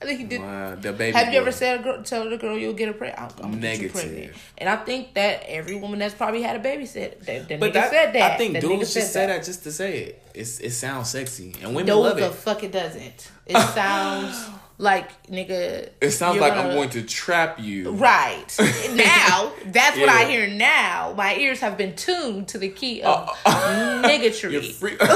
[0.02, 0.40] I think he did.
[0.40, 1.16] Wow, the baby.
[1.16, 3.20] Have you ever said a girl, tell the girl you'll get a pregnant?
[3.38, 3.92] I'm, I'm gonna get Negative.
[3.92, 4.32] pregnant.
[4.56, 7.48] And I think that every woman that's probably had a baby said that.
[7.48, 8.32] The But that, said that.
[8.32, 10.22] I think the dudes just said say that just to say it.
[10.32, 13.30] It's it sounds sexy and women No, love the fuck it doesn't.
[13.46, 14.48] It sounds
[14.80, 15.90] like nigga.
[16.00, 17.90] It sounds like I'm gonna- trap you.
[17.92, 18.46] Right
[18.94, 21.12] now, that's what I hear now.
[21.16, 24.52] My ears have been tuned to the key of Uh, niggatry.
[24.52, 24.92] You're free.
[25.00, 25.08] um,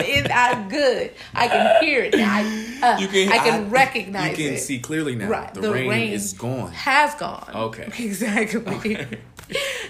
[0.00, 1.12] it, I'm good.
[1.34, 2.36] I can hear it now.
[2.36, 4.58] I, uh, You can- I can I- recognize you can it.
[4.60, 5.28] see clearly now.
[5.28, 6.70] Right, The, the rain, rain is gone.
[6.72, 7.50] Has gone.
[7.54, 7.88] Okay.
[7.98, 9.06] Exactly.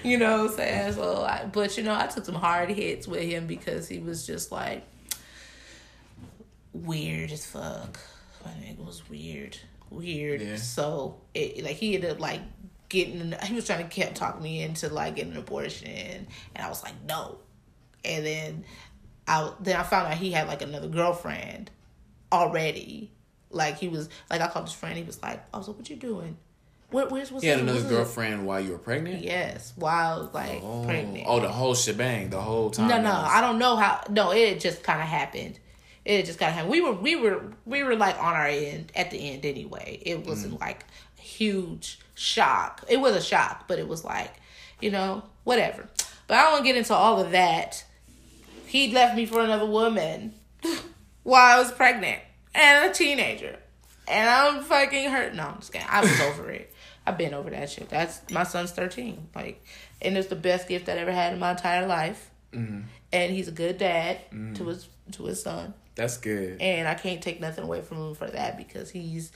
[0.02, 0.92] you know what I'm saying?
[0.94, 4.26] So, I, but you know, I took some hard hits with him because he was
[4.26, 4.82] just like
[6.84, 7.98] weird as fuck.
[8.44, 9.56] My nigga was weird,
[9.90, 10.40] weird.
[10.40, 10.56] Yeah.
[10.56, 12.40] So, it like he ended up like
[12.88, 13.34] getting.
[13.44, 15.88] He was trying to keep talking me into like getting an abortion,
[16.54, 17.38] and I was like, no.
[18.04, 18.64] And then
[19.26, 21.70] I then I found out he had like another girlfriend
[22.32, 23.10] already.
[23.50, 24.96] Like he was like I called his friend.
[24.96, 26.36] He was like, I was like, what you doing?
[26.90, 29.24] Where, where's what's He had another girlfriend while you were pregnant.
[29.24, 31.24] Yes, while like Oh, pregnant.
[31.26, 32.86] oh, the whole shebang, the whole time.
[32.88, 34.02] no, no, was- I don't know how.
[34.08, 35.58] No, it just kind of happened.
[36.06, 36.70] It just kind of happened.
[36.70, 40.00] We were, we were, we were like on our end at the end anyway.
[40.06, 40.60] It wasn't Mm.
[40.60, 40.84] like
[41.18, 42.84] a huge shock.
[42.88, 44.32] It was a shock, but it was like,
[44.80, 45.88] you know, whatever.
[46.28, 47.84] But I don't want to get into all of that.
[48.66, 50.34] He left me for another woman
[51.24, 52.20] while I was pregnant
[52.54, 53.58] and a teenager,
[54.08, 55.34] and I'm fucking hurt.
[55.34, 55.88] No, I'm just kidding.
[55.90, 56.72] I was over it.
[57.06, 57.88] I've been over that shit.
[57.88, 59.28] That's my son's 13.
[59.34, 59.64] Like,
[60.02, 62.30] and it's the best gift that I ever had in my entire life.
[62.52, 62.80] Mm-hmm.
[63.12, 64.18] And he's a good dad
[64.54, 66.60] to his to his son, That's good.
[66.60, 69.32] and I can't take nothing away from him for that because he's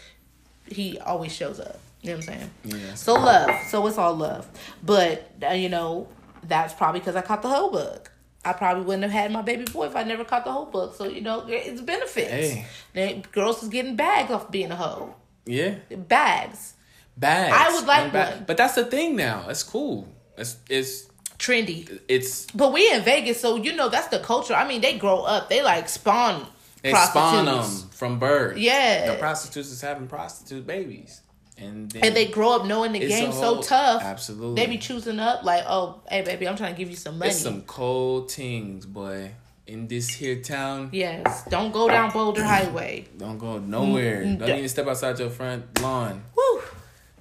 [0.67, 1.81] he always shows up.
[2.03, 2.51] You know what I'm saying?
[2.65, 2.95] Yeah.
[2.95, 3.51] So love.
[3.69, 4.49] So it's all love.
[4.83, 6.09] But uh, you know,
[6.47, 8.09] that's probably because I caught the whole bug.
[8.45, 10.95] I probably wouldn't have had my baby boy if I never caught the whole bug.
[10.95, 12.31] So you know, it's benefits.
[12.31, 12.67] Hey.
[12.95, 15.15] Then girls is getting bags off being a hoe.
[15.45, 15.77] Yeah.
[15.95, 16.75] Bags.
[17.17, 17.55] Bags.
[17.55, 18.45] I would like one.
[18.47, 19.47] But that's the thing now.
[19.49, 20.09] It's cool.
[20.39, 21.10] It's it's
[21.41, 22.01] Trendy.
[22.07, 24.55] it's But we in Vegas, so you know that's the culture.
[24.55, 25.49] I mean, they grow up.
[25.49, 26.47] They like spawn
[26.83, 28.57] they spawn them from birth.
[28.59, 29.13] Yeah.
[29.13, 31.21] The prostitutes is having prostitute babies,
[31.59, 34.03] and then And they grow up knowing the game whole- so tough.
[34.03, 34.63] absolutely.
[34.63, 37.31] They be choosing up like, oh, hey baby, I'm trying to give you some money.
[37.31, 39.33] it's some cold things, boy.
[39.67, 41.45] In this here town, yes.
[41.49, 43.07] Don't go down Boulder Highway.
[43.17, 44.25] don't go nowhere.
[44.25, 46.25] Don't even step outside your front lawn.
[46.37, 46.61] Woo.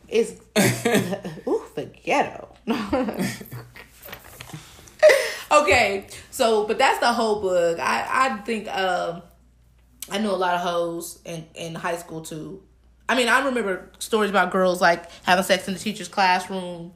[0.08, 0.32] It's
[1.48, 2.48] ooh, the ghetto.
[5.52, 7.80] okay, so but that's the whole book.
[7.80, 9.22] I I think um
[10.12, 12.64] I knew a lot of hoes in in high school too.
[13.08, 16.94] I mean, I remember stories about girls like having sex in the teacher's classroom.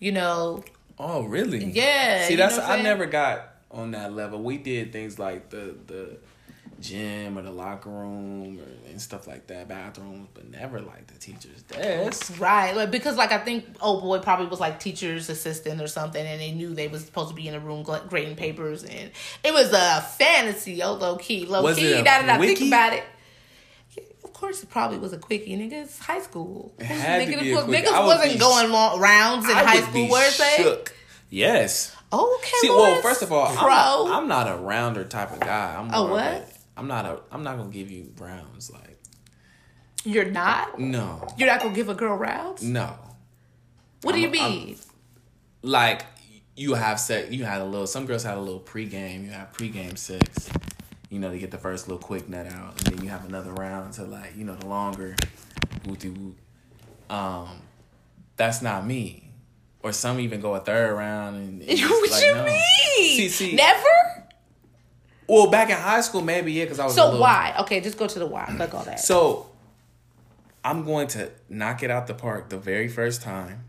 [0.00, 0.64] You know,
[0.98, 1.64] Oh, really?
[1.64, 4.42] Yeah, See, know that's I never got on that level.
[4.42, 6.16] We did things like the the
[6.82, 11.18] gym or the locker room or, and stuff like that, bathrooms, but never like the
[11.18, 12.38] teacher's desk.
[12.40, 16.24] Right, like because like I think old boy probably was like teacher's assistant or something,
[16.24, 19.10] and they knew they was supposed to be in a room grading papers, and
[19.44, 21.92] it was a fantasy, oh low key, low Was key.
[21.92, 23.04] a Now that I think about it,
[24.24, 25.84] of course it probably was a quickie, nigga.
[25.84, 26.74] It's high school.
[26.78, 27.86] It had to niggas be a quickie.
[27.86, 29.92] niggas wasn't be- going long rounds in I high school.
[29.92, 30.78] be Where it say?
[31.30, 31.96] Yes.
[32.12, 33.46] Okay, See, well, first of all.
[33.56, 35.76] I'm, I'm not a rounder type of guy.
[35.78, 36.51] I'm Oh, of what?
[36.76, 37.20] I'm not a.
[37.30, 38.70] I'm not gonna give you rounds.
[38.70, 38.98] Like
[40.04, 40.78] You're not.
[40.78, 42.62] no, You're not gonna give a girl rounds.
[42.62, 42.94] no.
[44.02, 44.76] What do you I'm- I'm- mean?
[45.62, 46.04] Like
[46.56, 47.30] you have sex.
[47.30, 47.86] You had a little.
[47.86, 49.24] Some girls had a little pregame.
[49.24, 50.50] You have pregame sex.
[51.08, 53.52] You know to get the first little quick nut out, and then you have another
[53.52, 55.14] round to like you know the longer,
[55.86, 56.36] wooty woot.
[57.10, 57.60] Um,
[58.36, 59.28] that's not me.
[59.84, 61.62] Or some even go a third round and.
[61.62, 62.44] and what like, you no.
[62.44, 62.62] mean?
[63.16, 63.54] See, see.
[63.54, 63.84] Never.
[65.28, 66.94] Well, back in high school, maybe yeah, because I was.
[66.94, 67.54] a So little, why?
[67.60, 68.46] Okay, just go to the why.
[68.58, 69.00] Fuck all that.
[69.00, 69.50] So,
[70.64, 73.64] I'm going to knock it out the park the very first time.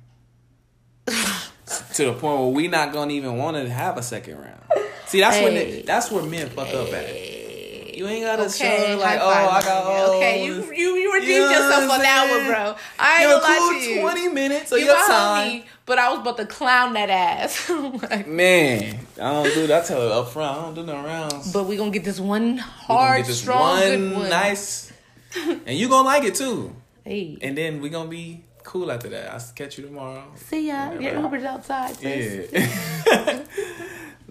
[1.08, 4.62] to the point where we not gonna even want to have a second round.
[5.06, 5.80] See, that's when Hey.
[5.80, 7.95] it, that's where men fuck up at.
[7.95, 11.30] You ain't gotta Okay, show like, oh, I got oh, Okay, you you you redeemed
[11.32, 12.76] You yourself on that one, bro.
[12.99, 14.01] I ain't gonna lie to you.
[14.01, 15.51] twenty minutes of You your time.
[15.51, 17.69] homie, but I was about to clown that ass.
[18.09, 19.84] like, Man, I don't do that.
[19.84, 20.57] I tell her up front.
[20.57, 21.51] I don't do no rounds.
[21.51, 24.29] but we gonna get this one hard, get this strong, one good one.
[24.29, 24.91] nice,
[25.36, 26.75] and you gonna like it too.
[27.03, 29.34] Hey, And then we gonna be cool after that.
[29.34, 30.23] I'll catch you tomorrow.
[30.36, 30.91] see ya.
[30.91, 31.21] Your Whatever.
[31.23, 31.95] Uber's outside.
[31.97, 32.49] sis.
[32.53, 33.43] Yeah.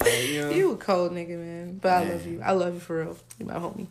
[0.00, 0.50] Like, you know.
[0.50, 1.78] You a cold nigga, man.
[1.80, 2.40] But I love you.
[2.42, 3.16] I love you for real.
[3.38, 3.86] You my homie.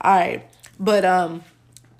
[0.00, 0.46] All right,
[0.78, 1.42] but um,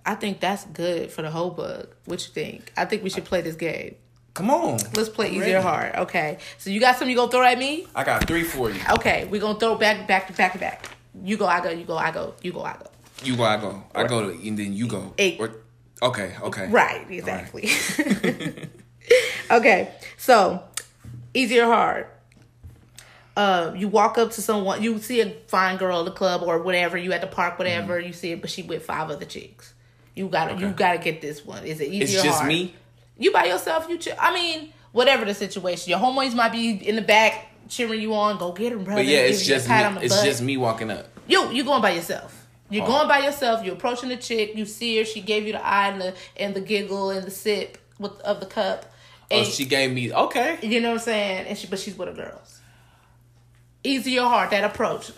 [0.06, 1.88] I think that's good for the whole bug.
[2.06, 2.72] What you think?
[2.76, 3.96] I think we should play this game.
[4.40, 4.78] Come on.
[4.94, 5.52] Let's play I'm easy ready.
[5.54, 5.94] or hard.
[5.96, 6.38] Okay.
[6.56, 7.86] So you got something you gonna throw at me?
[7.94, 8.80] I got three for you.
[8.92, 10.96] Okay, we gonna throw back, back to back to back.
[11.22, 11.68] You go, I go.
[11.68, 12.34] You go, I go.
[12.40, 12.86] You go, I go.
[13.22, 13.82] You go, I go.
[13.94, 15.12] I go, to, and then you go.
[15.18, 15.38] Eight.
[15.38, 15.56] Or-
[16.00, 16.68] okay, okay.
[16.68, 17.68] Right, exactly.
[19.50, 20.62] okay, so
[21.34, 22.06] easy or hard.
[23.36, 26.62] Uh, you walk up to someone, you see a fine girl at the club or
[26.62, 29.74] whatever, you at the park, whatever, you see it, but she with five other chicks.
[30.14, 31.64] You gotta, you gotta get this one.
[31.64, 32.48] Is it easy It's or just hard?
[32.48, 32.74] me.
[33.20, 33.86] You by yourself.
[33.88, 38.14] You, I mean, whatever the situation, your homeboys might be in the back cheering you
[38.14, 38.38] on.
[38.38, 39.00] Go get him, brother.
[39.02, 39.74] But yeah, it's just me.
[40.02, 40.24] It's butt.
[40.24, 41.06] just me walking up.
[41.28, 42.46] You you going by yourself.
[42.70, 42.88] You're Oh.
[42.88, 43.64] going by yourself.
[43.64, 44.56] You're approaching the chick.
[44.56, 45.04] You see her.
[45.04, 48.40] She gave you the eye and the and the giggle and the sip with of
[48.40, 48.86] the cup.
[49.30, 50.58] Oh, And she gave me okay.
[50.62, 51.46] you know what I'm saying?
[51.46, 52.60] And she but she's with the girls.
[53.84, 55.10] Easy or hard that approach,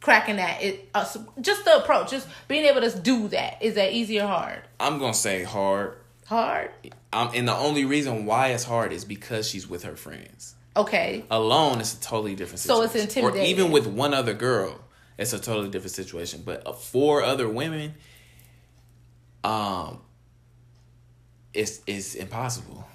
[0.00, 1.06] cracking that it uh,
[1.40, 4.60] just the approach, just being able to do that is that easy or hard?
[4.78, 5.96] I'm gonna say hard.
[6.26, 6.70] Hard.
[7.12, 10.54] Um, and the only reason why it's hard is because she's with her friends.
[10.76, 11.24] Okay.
[11.30, 12.96] Alone, it's a totally different So situation.
[13.06, 13.46] it's intimidating.
[13.46, 14.80] Or even with one other girl,
[15.18, 16.42] it's a totally different situation.
[16.44, 17.94] But uh, four other women,
[19.42, 20.00] um,
[21.52, 22.86] it's it's impossible.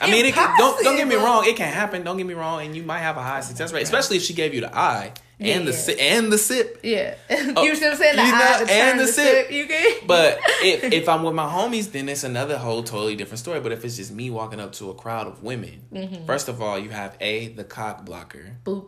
[0.00, 1.44] I mean, it don't don't get me wrong.
[1.46, 2.04] It can happen.
[2.04, 4.32] Don't get me wrong, and you might have a high success rate, especially if she
[4.32, 5.76] gave you the eye and the Yeah.
[5.78, 6.80] si- and the sip.
[6.82, 7.14] Yeah.
[7.56, 8.16] Oh, you see what I'm saying?
[8.16, 9.46] The you know, and the the sip.
[9.46, 9.50] sip.
[9.52, 10.06] You get.
[10.06, 13.60] But if if I'm with my homies, then it's another whole totally different story.
[13.60, 16.26] But if it's just me walking up to a crowd of women, Mm-hmm.
[16.26, 18.86] first of all, you have a the cock blocker, boop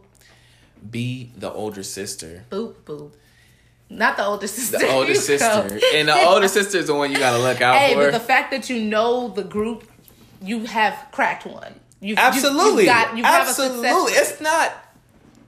[0.90, 3.12] b the older sister, boop boop.
[3.88, 4.78] Not the older sister.
[4.78, 7.92] the older sister, and the older sister is the one you gotta look out Hey,
[7.94, 8.04] for.
[8.04, 9.84] but the fact that you know the group,
[10.40, 11.74] you have cracked one.
[12.00, 13.88] You Absolutely, you, you got you have a absolutely.
[13.88, 14.30] success.
[14.32, 14.72] It's not.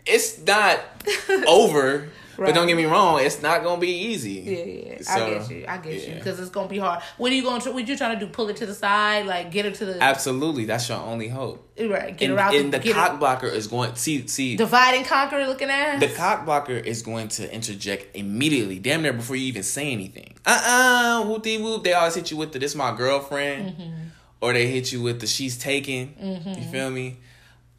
[0.07, 0.81] It's not
[1.47, 2.09] over.
[2.37, 4.33] But don't get me wrong, it's not gonna be easy.
[4.33, 5.65] Yeah, yeah, I get you.
[5.69, 7.01] I get you because it's gonna be hard.
[7.17, 7.71] What are you going to?
[7.71, 8.33] What you trying to do?
[8.33, 11.65] Pull it to the side, like get her to the Absolutely, that's your only hope.
[11.79, 12.17] right.
[12.17, 12.55] Get And, her out.
[12.57, 13.95] and the get cock blocker is going.
[13.95, 15.47] See, see, divide and conquer.
[15.47, 19.63] Looking at The cock blocker is going to interject immediately, damn near before you even
[19.63, 20.35] say anything.
[20.45, 21.85] Uh uh whoop de whoop.
[21.85, 23.93] They always hit you with the this my girlfriend, Mm-hmm.
[24.41, 26.17] or they hit you with the she's taken.
[26.59, 27.19] You feel me?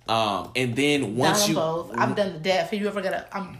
[0.07, 1.97] Um, and then once Done you, both.
[1.97, 2.69] I've done the deaf.
[2.69, 3.27] Have you ever got a?
[3.35, 3.57] I'm.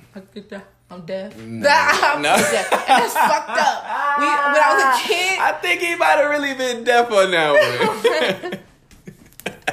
[0.91, 1.35] I'm deaf.
[1.37, 1.67] No.
[1.69, 2.35] I'm No.
[2.37, 2.71] deaf.
[2.71, 3.83] And that's fucked up.
[4.19, 7.31] We, when I was a kid, I think he might have really been deaf on
[7.31, 8.59] that one.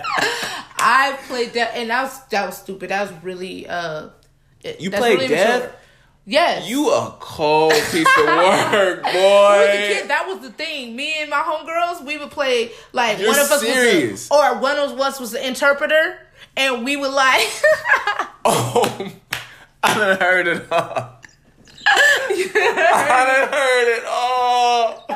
[0.85, 2.91] I played deaf, and that was that was stupid.
[2.91, 4.09] That was really uh.
[4.79, 5.61] You played really deaf?
[5.61, 5.75] immature.
[6.25, 6.69] Yes.
[6.71, 9.89] you a cold piece of work, When I was a boy.
[9.89, 10.95] kid, that was the thing.
[10.95, 14.11] Me and my homegirls, we would play like You're one of us serious.
[14.13, 16.19] was the, or one of us was the interpreter,
[16.57, 17.47] and we would like
[18.45, 19.13] Oh,
[19.83, 21.21] I done heard it all.
[21.87, 25.07] I done heard it all.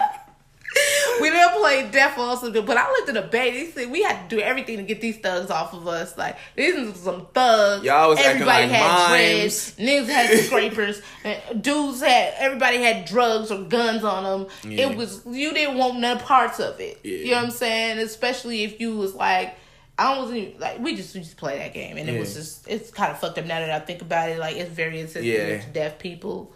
[1.21, 3.51] we didn't play deaf also, but I looked at the bait.
[3.53, 6.17] They said we had to do everything to get these thugs off of us.
[6.19, 7.85] Like these are some thugs.
[7.85, 9.11] Y'all was acting everybody like had mimes.
[9.11, 9.77] dreads.
[9.79, 11.03] Niggas had scrapers.
[11.25, 14.49] and dudes had everybody had drugs or guns on them.
[14.71, 14.91] Yeah.
[14.91, 17.01] It was you didn't want none parts of it.
[17.03, 17.11] Yeah.
[17.17, 17.99] You know what I'm saying?
[17.99, 19.57] Especially if you was like.
[19.99, 22.35] I don't wasn't even, like we just we just play that game and it was
[22.35, 25.01] just it's kind of fucked up now that I think about it like it's very
[25.01, 25.61] insensitive Yeah.
[25.63, 26.53] to deaf people.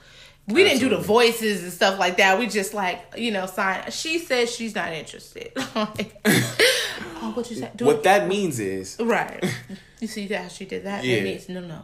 [0.49, 2.38] We didn't do the voices and stuff like that.
[2.38, 3.91] We just like you know sign.
[3.93, 5.53] She says she's not interested.
[5.74, 6.20] Like,
[7.22, 7.70] oh, what you say?
[7.76, 8.03] Do What it.
[8.05, 9.43] that means is, Right.
[10.01, 11.05] You see that she did that?
[11.05, 11.16] Yeah.
[11.16, 11.82] That means no, no.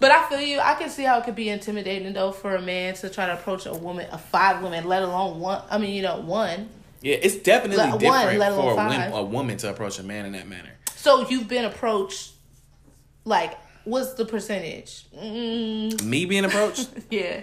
[0.00, 0.60] But I feel you.
[0.60, 3.34] I can see how it could be intimidating though for a man to try to
[3.34, 5.62] approach a woman, a five woman, let alone one.
[5.70, 6.68] I mean, you know, one.
[7.02, 9.12] yeah, it's definitely Let- one, different let for a, wom- five.
[9.14, 10.70] a woman to approach a man in that manner.
[10.96, 12.32] So you've been approached.
[13.24, 15.06] Like, what's the percentage?
[15.16, 17.40] Mm, Me being approached, yeah.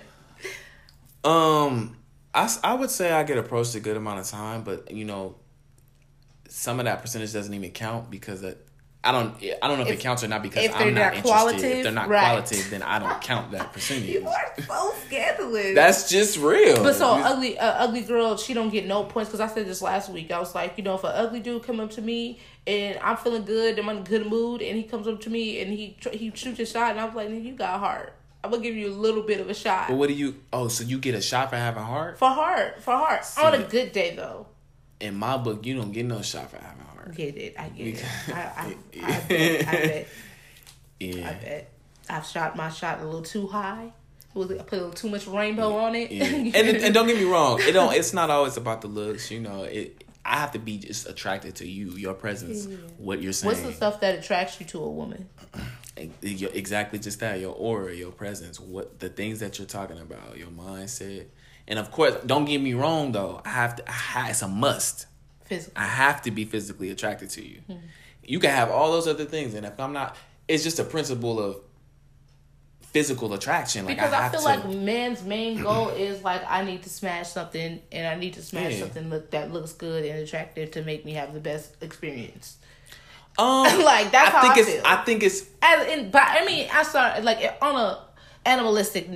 [1.24, 1.98] um,
[2.34, 5.36] I, I would say I get approached a good amount of time, but you know,
[6.48, 8.63] some of that percentage doesn't even count because it,
[9.06, 11.02] I don't I don't know if, If- it counts or not because if I'm not,
[11.02, 11.30] not interested.
[11.30, 12.24] qualitative, if they're not right.
[12.24, 14.10] qualitative, then I don't count that percentage.
[14.10, 15.76] You are so scandalous.
[15.76, 16.82] That's just real.
[16.82, 19.82] But so ugly, uh, ugly girl, she don't get no points because I said this
[19.82, 20.32] last week.
[20.32, 23.18] I was like, you know, if an ugly dude come up to me and I'm
[23.18, 25.98] feeling good, I'm in a good mood, and he comes up to me and he
[26.14, 28.14] he shoots a shot, and I was like, you got heart.
[28.42, 29.88] I'm gonna give you a little bit of a shot.
[29.90, 30.36] But what do you?
[30.54, 32.18] Oh, so you get a shot for having heart?
[32.20, 33.26] For heart, for heart.
[33.38, 34.48] On a good day though.
[35.02, 37.56] In my book, you don't get no shot for having Get it?
[37.58, 38.06] I get it.
[38.28, 39.68] I, I, I, bet.
[39.68, 40.08] I bet.
[41.00, 41.30] Yeah.
[41.30, 41.70] I bet.
[42.10, 43.92] I've shot my shot a little too high.
[44.36, 46.12] It was, I put a little too much rainbow on it.
[46.12, 46.26] Yeah.
[46.26, 47.94] and and don't get me wrong, it don't.
[47.94, 49.32] It's not always about the looks.
[49.32, 50.04] You know, it.
[50.26, 53.52] I have to be just attracted to you, your presence, what you're saying.
[53.52, 55.30] What's the stuff that attracts you to a woman?
[56.24, 60.48] Exactly, just that your aura, your presence, what the things that you're talking about, your
[60.48, 61.28] mindset,
[61.68, 63.42] and of course, don't get me wrong though.
[63.46, 63.84] I have to.
[63.88, 65.06] I it's a must.
[65.56, 65.74] Physical.
[65.82, 67.62] I have to be physically attracted to you.
[68.24, 70.16] You can have all those other things, and if I'm not,
[70.48, 71.58] it's just a principle of
[72.82, 73.86] physical attraction.
[73.86, 76.90] Like because I, I, feel to, like men's main goal is like I need to
[76.90, 78.80] smash something, and I need to smash Yeah.
[78.82, 82.58] something look that looks good and attractive to make me have the best experience.
[83.38, 84.70] um, like that's I how think I it's.
[84.72, 84.82] feel.
[84.86, 85.46] I think it's.
[85.62, 88.00] As in, but I mean, I started like on a
[88.46, 89.10] animalistic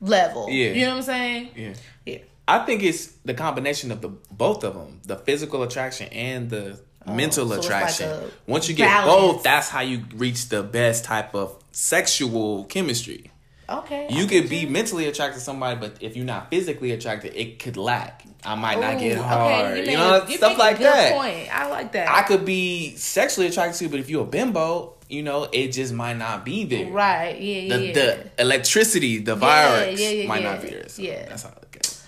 [0.00, 0.48] level.
[0.50, 0.72] Yeah.
[0.72, 1.48] you know what I'm saying?
[1.56, 1.74] Yeah.
[2.04, 2.18] Yeah.
[2.48, 6.80] I think it's the combination of the both of them, the physical attraction and the
[7.06, 8.10] oh, mental Oh, so attraction.
[8.10, 9.06] like Once you get balance.
[9.34, 13.30] both, that's how you reach the best type of sexual chemistry.
[13.70, 14.08] Okay.
[14.10, 17.34] You I could get be mentally attracted to somebody, but if you're not physically attracted,
[17.34, 18.24] it could lack.
[18.44, 19.70] I might not Ooh, get okay, hard.
[19.76, 21.12] you you made know, you stuff like good that.
[21.12, 21.54] Point.
[21.56, 22.08] I like that.
[22.10, 25.68] I could be sexually attracted to you, but if you're a bimbo, you know, it
[25.68, 26.90] just might not be there.
[26.90, 27.40] right.
[27.40, 27.56] Yeah.
[27.60, 27.76] Yeah.
[27.76, 27.92] The, yeah.
[27.94, 30.88] the electricity, the virus yeah, yeah, might not be there.
[30.88, 31.26] So Yeah.
[31.28, 32.02] That's how I look at it.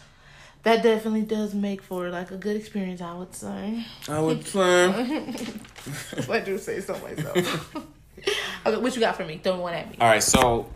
[0.65, 3.01] That definitely does make for like a good experience.
[3.01, 3.85] I would say.
[4.09, 4.87] I would say.
[6.31, 7.77] I do say so myself.
[8.67, 9.39] okay, what you got for me?
[9.43, 9.97] Throw one at me.
[10.01, 10.69] All right, so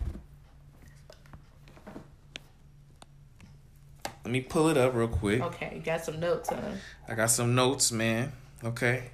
[4.25, 5.41] let me pull it up real quick.
[5.41, 6.61] Okay, you got some notes, huh?
[7.09, 8.33] I got some notes, man.
[8.63, 9.11] Okay.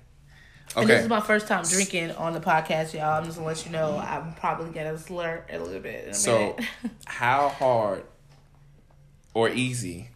[0.76, 3.18] And this is my first time drinking on the podcast, y'all.
[3.18, 6.04] I'm just gonna let you know I'm probably gonna slur a little bit.
[6.06, 6.64] In a So, minute.
[7.04, 8.02] how hard
[9.34, 10.08] or easy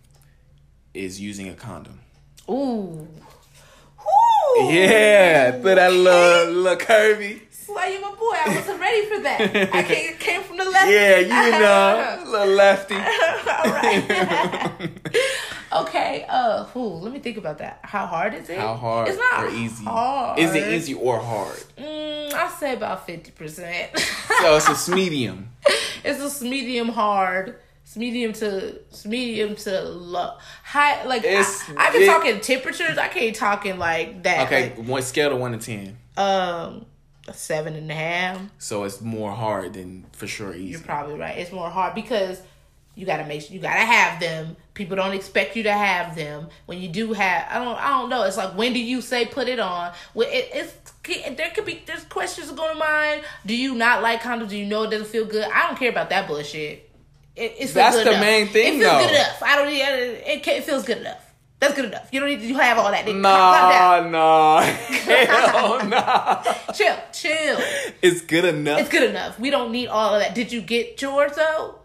[0.95, 2.01] is using a condom?
[2.49, 3.07] ooh,
[4.01, 7.41] ooh, Yeah, throw that little little curvy.
[7.51, 8.34] Slay you, my boy.
[8.34, 9.41] I wasn't ready for that.
[9.74, 10.91] I came, came from the left.
[10.91, 12.95] Yeah, you know, little lefty.
[12.95, 14.91] All right.
[15.72, 16.24] okay.
[16.28, 16.84] Uh, who?
[16.84, 17.80] let me think about that.
[17.82, 18.59] How hard is it?
[18.59, 19.84] How hard It's not or easy?
[19.84, 20.39] Hard.
[20.39, 21.62] Is it easy or hard?
[21.76, 23.91] Mm, I say about fifty percent.
[24.41, 25.51] So it's a medium.
[26.05, 27.57] it's a medium hard.
[27.89, 31.05] It's medium to it's medium to low high.
[31.05, 32.99] Like It's- I, I can it- talk in temperatures.
[32.99, 34.47] I can't talk in like that.
[34.47, 35.97] Okay, one scale of one to ten.
[36.18, 36.84] Um,
[37.26, 38.43] a seven and a half.
[38.59, 40.64] So it's more hard than for sure easy.
[40.72, 41.39] You're probably right.
[41.39, 42.43] It's more hard because
[42.95, 44.59] you gotta make sure you gotta have them.
[44.74, 46.49] People don't expect you to have them.
[46.66, 48.24] When you do have, I don't, I don't know.
[48.24, 49.95] It's like when do you say put it on?
[50.12, 50.74] Well, it, it's
[51.39, 53.22] there could be there's questions going to mind.
[53.47, 54.51] Do you not like condoms?
[54.51, 55.49] Do you know it doesn't feel good?
[55.51, 56.88] I don't care about that bullshit.
[57.39, 58.20] It, it That's the enough.
[58.20, 58.99] main thing, It feels though.
[59.07, 59.43] good enough.
[59.43, 60.47] I don't need it.
[60.49, 61.24] It feels good enough.
[61.61, 62.09] That's good enough.
[62.12, 63.05] You don't need to have all that.
[63.05, 63.20] Down.
[63.20, 66.43] Nah, nah, hell nah.
[66.72, 67.59] Chill, chill.
[68.01, 68.80] It's good enough.
[68.80, 69.41] It's good enough.
[69.41, 70.34] We don't need all of that.
[70.34, 71.76] Did you get yours though?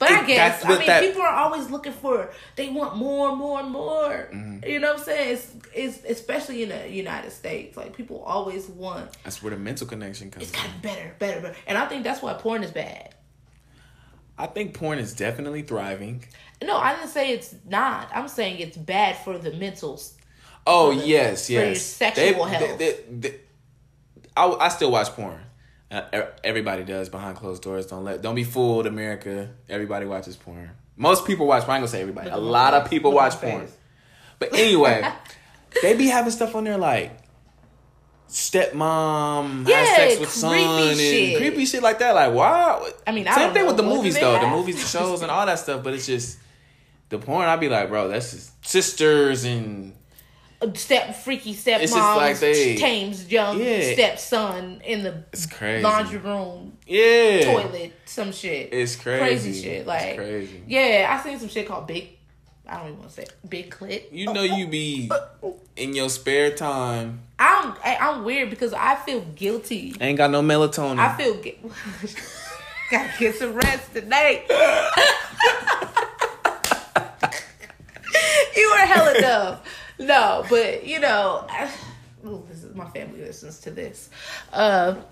[0.00, 3.60] But I guess I mean that- people are always looking for they want more, more,
[3.60, 4.28] and more.
[4.32, 4.66] Mm-hmm.
[4.68, 5.32] You know what I'm saying?
[5.34, 7.76] It's, it's especially in the United States.
[7.76, 10.48] Like people always want That's where the mental connection comes.
[10.48, 11.54] it's gotta better, better, better.
[11.66, 13.14] And I think that's why porn is bad.
[14.38, 16.24] I think porn is definitely thriving.
[16.62, 18.10] No, I didn't say it's not.
[18.14, 20.12] I'm saying it's bad for the mentals.
[20.66, 21.82] Oh the- yes, for your yes.
[21.82, 22.78] sexual health.
[22.78, 23.40] they- they-
[24.36, 25.40] I, I still watch porn.
[25.90, 26.02] Uh,
[26.44, 27.86] everybody does behind closed doors.
[27.86, 29.50] Don't let don't be fooled, America.
[29.68, 30.70] Everybody watches porn.
[30.96, 31.64] Most people watch.
[31.64, 31.72] porn.
[31.72, 32.30] I ain't gonna say everybody.
[32.30, 33.66] A lot of people watch porn.
[34.38, 35.02] But anyway,
[35.82, 37.18] they be having stuff on there like
[38.30, 42.14] stepmom Yeah, has sex with son and creepy shit like that.
[42.14, 42.86] Like wow.
[43.06, 43.68] I mean, I same thing know.
[43.68, 44.38] with the What movies though.
[44.40, 45.82] The movies, the shows, and all that stuff.
[45.82, 46.38] But it's just
[47.08, 47.48] the porn.
[47.48, 49.94] I'd be like, bro, that's just sisters and
[50.74, 53.94] Step freaky stepmom It's just like they- tames young Yeah.
[53.94, 55.82] stepson in the it's crazy.
[55.82, 57.50] laundry room Yeah.
[57.50, 58.68] toilet, some shit.
[58.70, 59.20] It's crazy.
[59.48, 59.72] Crazy shit.
[59.78, 60.62] It's Like crazy.
[60.66, 62.08] Yeah, I seen some shit called big
[62.70, 63.34] I don't even want to say it.
[63.48, 64.04] big clit.
[64.12, 65.10] You know you be
[65.76, 67.20] in your spare time.
[67.38, 69.94] I'm I, I'm weird because I feel guilty.
[70.00, 70.98] Ain't got no melatonin.
[71.00, 71.56] I feel gu-
[72.90, 74.44] gotta get some rest tonight.
[78.56, 79.58] you were hella dumb.
[79.98, 81.70] No, but you know, I,
[82.26, 84.10] ooh, this is my family listens to this.
[84.52, 85.04] Uh, you know,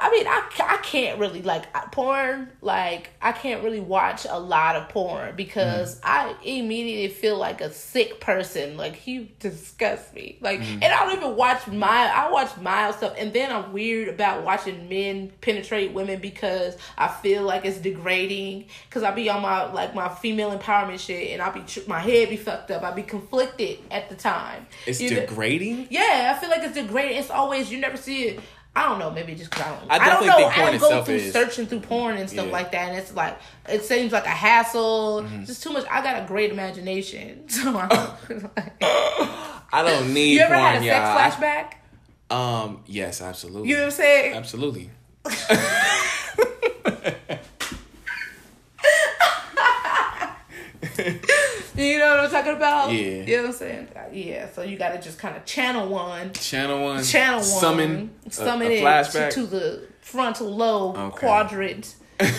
[0.00, 2.48] I mean, I, I can't really like porn.
[2.62, 6.00] Like, I can't really watch a lot of porn because mm.
[6.04, 8.76] I immediately feel like a sick person.
[8.76, 10.38] Like, you disgust me.
[10.40, 10.74] Like, mm.
[10.74, 12.10] and I don't even watch my.
[12.14, 17.08] I watch mild stuff, and then I'm weird about watching men penetrate women because I
[17.08, 18.66] feel like it's degrading.
[18.88, 22.30] Because I be on my like my female empowerment shit, and I be my head
[22.30, 22.82] be fucked up.
[22.82, 24.66] I be conflicted at the time.
[24.86, 25.78] It's you degrading.
[25.78, 25.86] Know?
[25.90, 27.18] Yeah, I feel like it's degrading.
[27.18, 28.40] It's always you never see it
[28.78, 29.90] I don't know, maybe just because I don't.
[29.90, 30.46] I, I don't know.
[30.46, 32.52] I don't go through is, searching through porn and stuff yeah.
[32.52, 33.36] like that, and it's like
[33.68, 35.24] it seems like a hassle.
[35.24, 35.42] Mm-hmm.
[35.46, 35.84] Just too much.
[35.90, 38.50] I got a great imagination, so I don't,
[39.72, 40.34] I don't need.
[40.34, 41.72] You ever porn, had a sex flashback?
[42.32, 42.84] Um.
[42.86, 43.68] Yes, absolutely.
[43.68, 44.34] You know what I'm saying?
[44.36, 44.90] Absolutely.
[51.76, 52.92] you know what I'm talking about?
[52.92, 53.00] Yeah.
[53.00, 53.88] You know what I'm saying?
[53.94, 54.48] Uh, yeah.
[54.50, 56.32] So you got to just kind of channel one.
[56.32, 57.04] Channel one.
[57.04, 57.44] Channel one.
[57.44, 58.10] Summon.
[58.30, 59.30] Summon a, a it flashback.
[59.30, 61.18] To, to the frontal lobe okay.
[61.18, 61.96] quadrant.
[62.20, 62.34] like,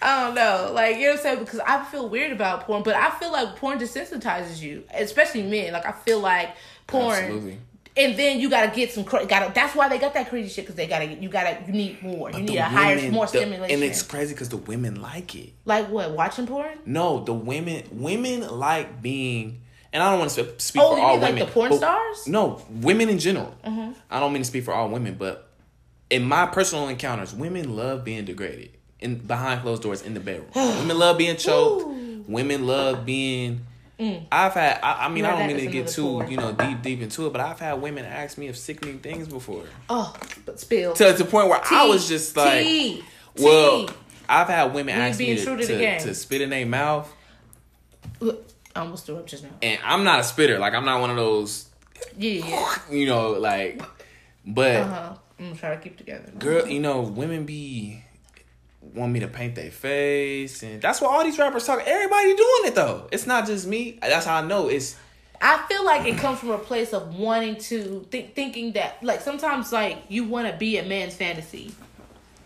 [0.00, 0.70] I don't know.
[0.72, 1.38] Like, you know what I'm saying?
[1.40, 5.72] Because I feel weird about porn, but I feel like porn desensitizes you, especially men.
[5.72, 6.50] Like, I feel like
[6.86, 7.58] porn Absolutely
[7.98, 10.76] and then you gotta get some gotta that's why they got that crazy shit because
[10.76, 13.74] they gotta you gotta you need more but you need a higher more the, stimulation
[13.74, 17.82] and it's crazy because the women like it like what watching porn no the women
[17.92, 19.60] women like being
[19.92, 21.38] and I don't want to speak oh, for all women.
[21.38, 22.28] Like the porn stars?
[22.28, 23.54] No, women in general.
[23.64, 23.92] Mm-hmm.
[24.10, 25.48] I don't mean to speak for all women, but
[26.10, 28.70] in my personal encounters, women love being degraded
[29.00, 30.50] in behind closed doors in the bedroom.
[30.54, 31.86] women love being choked.
[31.86, 32.24] Ooh.
[32.28, 33.66] Women love being
[33.98, 34.26] Mm.
[34.30, 34.78] I've had.
[34.80, 37.32] I, I mean, I don't mean to get too you know deep deep into it,
[37.32, 39.64] but I've had women ask me of sickening things before.
[39.90, 41.74] Oh, but spill to, to the point where Tea.
[41.74, 43.04] I was just like, Tea.
[43.38, 43.94] well, Tea.
[44.28, 47.12] I've had women we ask me to, to, to, spit in their mouth.
[48.20, 48.46] Look,
[48.76, 49.50] I almost threw up just now.
[49.62, 50.58] And I'm not a spitter.
[50.58, 51.68] Like I'm not one of those.
[52.16, 52.74] Yeah.
[52.90, 53.82] You know, like,
[54.46, 55.16] but uh-huh.
[55.38, 56.30] I'm gonna try to keep together.
[56.38, 58.04] Girl, you know, women be
[58.94, 61.82] want me to paint their face, and that's what all these rappers talk.
[61.84, 63.08] Everybody doing it though.
[63.12, 63.98] It's not just me.
[64.00, 64.96] That's how I know it's.
[65.40, 69.20] I feel like it comes from a place of wanting to think, thinking that like
[69.20, 71.72] sometimes like you want to be a man's fantasy.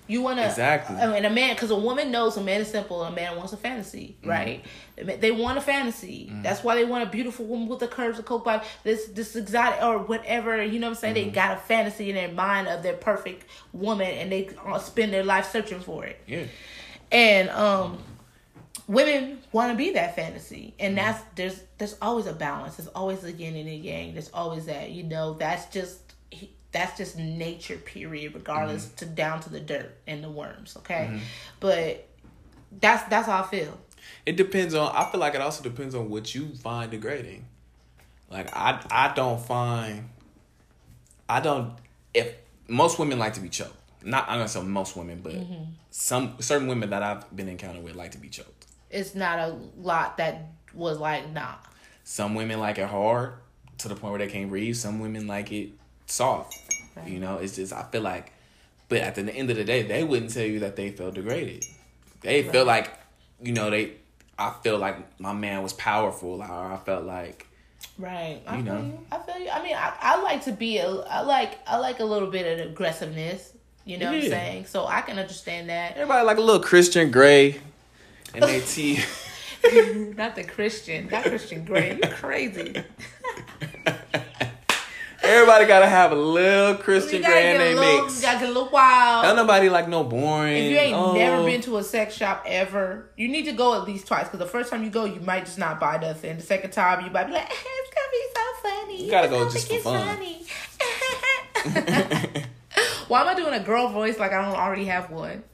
[0.08, 0.96] You want to exactly.
[0.96, 3.02] I mean, a man because a woman knows a man is simple.
[3.04, 4.30] A man wants a fantasy, mm-hmm.
[4.30, 4.64] right?
[4.96, 6.28] They want a fantasy.
[6.28, 6.42] Mm-hmm.
[6.42, 8.66] That's why they want a beautiful woman with the curves of coke body.
[8.82, 10.62] This this exotic or whatever.
[10.62, 11.14] You know what I'm saying?
[11.14, 11.28] Mm-hmm.
[11.28, 14.50] They got a fantasy in their mind of their perfect woman, and they
[14.80, 16.20] spend their life searching for it.
[16.26, 16.44] Yeah.
[17.12, 17.98] And um,
[18.88, 21.06] women want to be that fantasy, and mm-hmm.
[21.06, 22.76] that's there's there's always a balance.
[22.76, 24.14] There's always a yin and a yang.
[24.14, 24.90] There's always that.
[24.90, 26.11] You know, that's just
[26.72, 28.96] that's just nature period regardless mm-hmm.
[28.96, 31.08] to down to the dirt and the worms okay?
[31.10, 31.18] Mm-hmm.
[31.60, 32.08] but
[32.80, 33.78] that's that's how i feel.
[34.26, 37.44] It depends on i feel like it also depends on what you find degrading.
[38.30, 40.08] Like i i don't find
[41.28, 41.74] i don't
[42.14, 42.34] if
[42.68, 43.76] most women like to be choked.
[44.04, 45.64] Not i'm gonna say most women but mm-hmm.
[45.90, 48.66] some certain women that i've been encountered with like to be choked.
[48.90, 51.54] It's not a lot that was like nah.
[52.04, 53.34] Some women like it hard
[53.78, 54.74] to the point where they can't breathe.
[54.74, 55.70] Some women like it
[56.06, 56.54] soft.
[56.96, 57.08] Right.
[57.08, 58.32] You know, it's just I feel like,
[58.88, 61.64] but at the end of the day, they wouldn't tell you that they felt degraded.
[62.20, 62.52] They right.
[62.52, 62.92] feel like,
[63.40, 63.94] you know, they.
[64.38, 67.46] I feel like my man was powerful, or I felt like.
[67.98, 68.40] Right.
[68.46, 68.76] I you know.
[68.76, 69.06] Feel you.
[69.12, 69.50] I feel you.
[69.50, 70.88] I mean, I, I like to be a.
[70.88, 73.52] I like I like a little bit of aggressiveness.
[73.84, 74.16] You know yeah.
[74.16, 74.66] what I'm saying?
[74.66, 75.96] So I can understand that.
[75.96, 77.60] Everybody like a little Christian Grey,
[78.34, 78.60] and they
[80.16, 81.96] not the Christian, not Christian Grey.
[82.02, 82.82] You crazy.
[85.32, 88.16] Everybody gotta have a little Christian their mix.
[88.16, 89.24] You gotta get a little wild.
[89.24, 90.56] Not nobody like no boring.
[90.56, 91.14] If you ain't oh.
[91.14, 94.24] never been to a sex shop ever, you need to go at least twice.
[94.24, 96.36] Because the first time you go, you might just not buy nothing.
[96.36, 99.48] The second time, you might be like, "It's gonna be so funny." You gotta go
[99.48, 100.18] just for fun.
[103.08, 105.44] Why am I doing a girl voice like I don't already have one?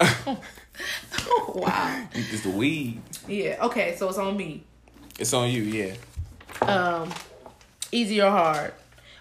[1.55, 2.05] wow.
[2.14, 3.01] It's the weed.
[3.29, 3.59] Yeah.
[3.66, 3.95] Okay.
[3.97, 4.64] So it's on me.
[5.20, 5.62] It's on you.
[5.62, 5.95] Yeah.
[6.62, 7.12] Um,
[7.93, 8.72] easy or hard?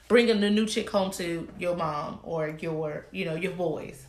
[0.08, 4.05] Bringing the new chick home to your mom or your you know your boys?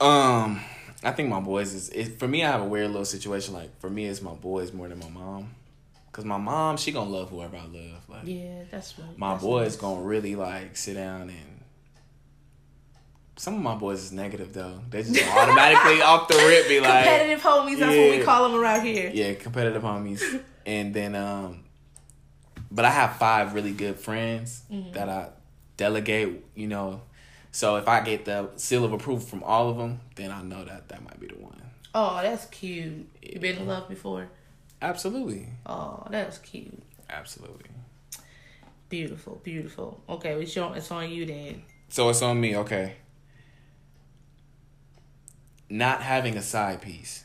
[0.00, 0.60] Um,
[1.02, 2.44] I think my boys is it, for me.
[2.44, 3.54] I have a weird little situation.
[3.54, 5.54] Like for me, it's my boys more than my mom.
[6.12, 8.08] Cause my mom, she gonna love whoever I love.
[8.08, 9.16] Like yeah, that's right.
[9.16, 9.76] My that's boys nice.
[9.76, 11.54] gonna really like sit down and.
[13.36, 14.80] Some of my boys is negative though.
[14.90, 17.78] They just automatically off the rip be like competitive homies.
[17.78, 19.12] That's yeah, what we call them around here.
[19.14, 20.42] Yeah, competitive homies.
[20.66, 21.62] and then um,
[22.70, 24.92] but I have five really good friends mm-hmm.
[24.92, 25.30] that I
[25.76, 27.02] delegate, you know.
[27.50, 30.64] So if I get the seal of approval from all of them, then I know
[30.64, 31.60] that that might be the one.
[31.94, 33.08] Oh, that's cute.
[33.22, 33.32] Yeah.
[33.32, 34.28] You been in love before?
[34.80, 35.48] Absolutely.
[35.66, 36.82] Oh, that's cute.
[37.08, 37.70] Absolutely.
[38.88, 40.00] Beautiful, beautiful.
[40.08, 41.62] Okay, we show it's on you then.
[41.88, 42.96] So it's on me, okay.
[45.70, 47.24] Not having a side piece.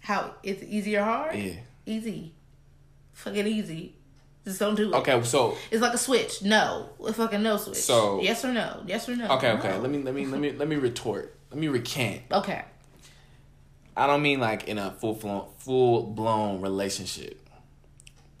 [0.00, 1.36] How it's easy or hard?
[1.36, 1.60] Yeah.
[1.86, 2.32] Easy.
[3.12, 3.94] Fucking easy.
[4.44, 4.96] Just don't do it.
[4.96, 6.42] Okay, so It's like a switch.
[6.42, 6.88] No.
[7.06, 7.76] A fucking no switch.
[7.76, 8.82] So- yes or no?
[8.86, 9.28] Yes or no?
[9.32, 9.68] okay, okay.
[9.70, 9.80] No.
[9.80, 11.34] Let me let me let me let me retort.
[11.50, 12.22] Let me recant.
[12.32, 12.64] Okay.
[13.96, 17.38] I don't mean like in a full blown full blown relationship.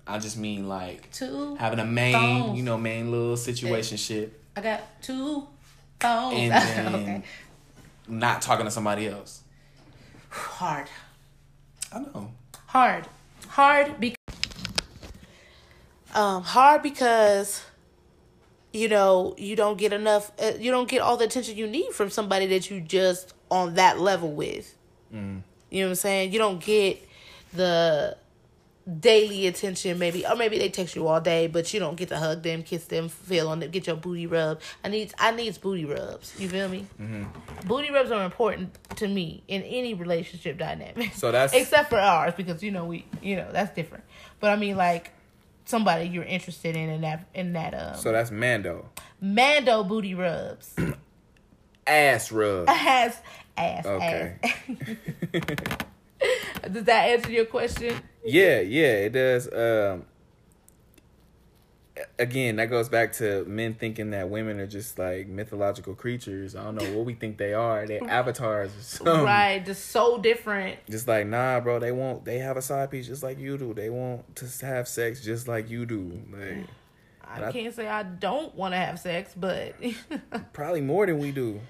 [0.06, 1.54] I just mean like Two.
[1.56, 2.56] having a main, Phones.
[2.56, 5.46] you know, main little situation shit I got two
[6.00, 6.34] phones.
[6.38, 7.22] and then okay.
[8.08, 9.42] not talking to somebody else.
[10.30, 10.88] Hard.
[11.92, 12.30] I know.
[12.66, 13.06] Hard.
[13.48, 14.16] Hard because
[16.14, 17.62] um hard because
[18.72, 21.92] you know, you don't get enough uh, you don't get all the attention you need
[21.92, 24.76] from somebody that you just on that level with.
[25.12, 25.42] Mm.
[25.70, 26.32] You know what I'm saying?
[26.32, 27.04] You don't get
[27.52, 28.16] the
[28.98, 32.16] daily attention maybe or maybe they text you all day but you don't get to
[32.16, 35.58] hug them kiss them feel on them get your booty rub i need i needs
[35.58, 37.68] booty rubs you feel me Mm-hmm.
[37.68, 42.32] booty rubs are important to me in any relationship dynamic So that's- except for ours
[42.36, 44.02] because you know we you know that's different
[44.40, 45.12] but i mean like
[45.70, 48.90] somebody you're interested in in that in that um So that's Mando.
[49.20, 50.74] mando booty rubs
[51.86, 52.68] Ass rub.
[52.68, 53.20] ass
[53.56, 54.36] ass Okay.
[54.42, 54.52] ass
[56.72, 57.94] does that answer your question
[58.24, 59.48] Yeah, yeah, it does.
[59.52, 60.04] Um,
[62.18, 66.54] again, that goes back to men thinking that women are just like mythological creatures.
[66.56, 67.86] I don't know what we think they are.
[67.86, 69.24] They avatars or something.
[69.24, 71.78] right just so different Just like nah, bro.
[71.78, 73.74] They want they have a side piece just like you do.
[73.74, 76.20] They want to have sex just like you do.
[76.32, 76.66] Like
[77.24, 79.74] I I- can't say I don't want to have sex, but
[80.52, 81.60] probably more than we do.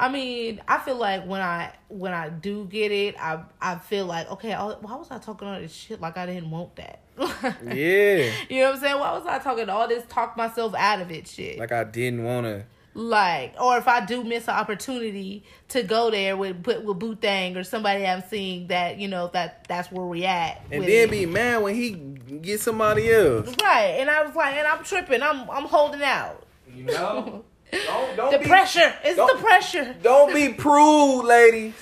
[0.00, 4.06] I mean, I feel like when I when I do get it, I I feel
[4.06, 7.00] like okay, I, why was I talking all this shit like I didn't want that?
[7.62, 8.98] Yeah, You know what I'm saying?
[8.98, 11.58] Why was I talking all this talk myself out of it shit?
[11.58, 12.64] Like, like I didn't want to.
[12.94, 17.56] Like, or if I do miss an opportunity to go there with with, with Bootang
[17.56, 20.62] or somebody I'm seeing that you know that that's where we at.
[20.72, 21.10] And then it.
[21.10, 23.54] be mad when he get somebody else.
[23.62, 25.22] right, and I was like, and I'm tripping.
[25.22, 26.46] I'm I'm holding out.
[26.74, 28.94] You know, don't don't The be pressure.
[29.04, 29.94] It's the pressure.
[30.02, 31.74] don't be prude, ladies.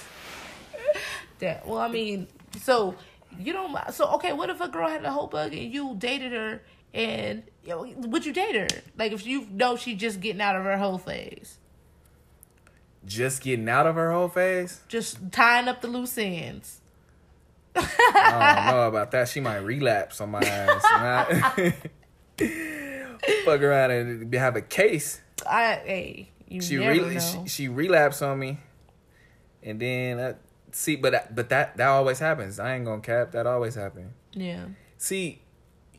[1.41, 2.27] That well, I mean,
[2.61, 2.95] so
[3.39, 3.77] you don't.
[3.93, 6.63] So okay, what if a girl had a whole bug and you dated her
[6.93, 8.67] and you know, would you date her?
[8.97, 11.59] Like if you know she just getting out of her whole phase,
[13.07, 14.81] Just getting out of her whole phase.
[14.89, 16.81] just tying up the loose ends.
[17.77, 19.29] I don't know about that.
[19.29, 20.83] She might relapse on my ass.
[23.45, 25.21] Fuck around and have a case.
[25.47, 27.21] I hey, you She never really know.
[27.45, 28.59] she, she relapsed on me,
[29.63, 30.35] and then uh,
[30.73, 32.59] see, but that- but that that always happens.
[32.59, 33.33] I ain't gonna cap.
[33.33, 34.13] That always happen.
[34.33, 34.67] yeah,
[34.97, 35.43] See,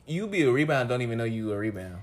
[0.05, 1.99] you be a rebound, don't even know you a rebound.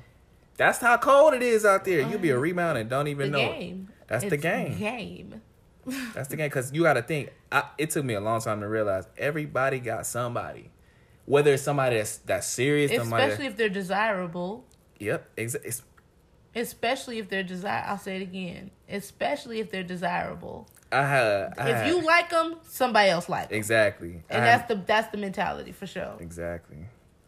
[0.57, 2.01] That's how cold it is out there.
[2.09, 3.39] You be a rebound and don't the even know.
[3.39, 3.59] it.
[3.59, 3.89] game.
[4.07, 4.79] That's the game.
[4.79, 5.43] Game.
[6.15, 6.47] That's the game.
[6.49, 7.31] Because you got to think.
[7.53, 10.71] I, it took me a long time to realize everybody got somebody.
[11.27, 12.91] Whether it's somebody that's that's serious.
[12.91, 14.65] Especially That, if they're desirable.
[14.99, 15.29] yep.
[15.37, 15.57] It's,
[16.57, 17.85] Especially if they're desire.
[17.87, 18.71] I'll say it again.
[18.89, 20.67] Especially if they're desirable.
[20.91, 21.53] Had.
[21.59, 23.59] I If you like them, somebody else like them.
[23.59, 26.17] exactly, And I that's the that's the mentality for sure.
[26.21, 26.79] exactly.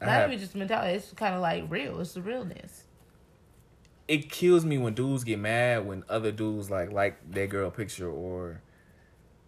[0.00, 0.94] Not even just mentality.
[0.94, 2.00] It's kind of like real.
[2.00, 2.84] It's the realness.
[4.06, 8.08] it kills me when dudes get mad when other dudes like like their girl picture
[8.10, 8.62] or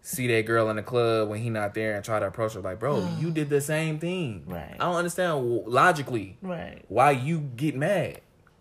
[0.03, 2.61] see that girl in the club when he not there and try to approach her
[2.61, 3.20] like, bro, mm.
[3.22, 4.43] you did the same thing.
[4.47, 4.74] Right.
[4.78, 6.85] I don't understand logically Right.
[6.89, 8.20] why you get mad.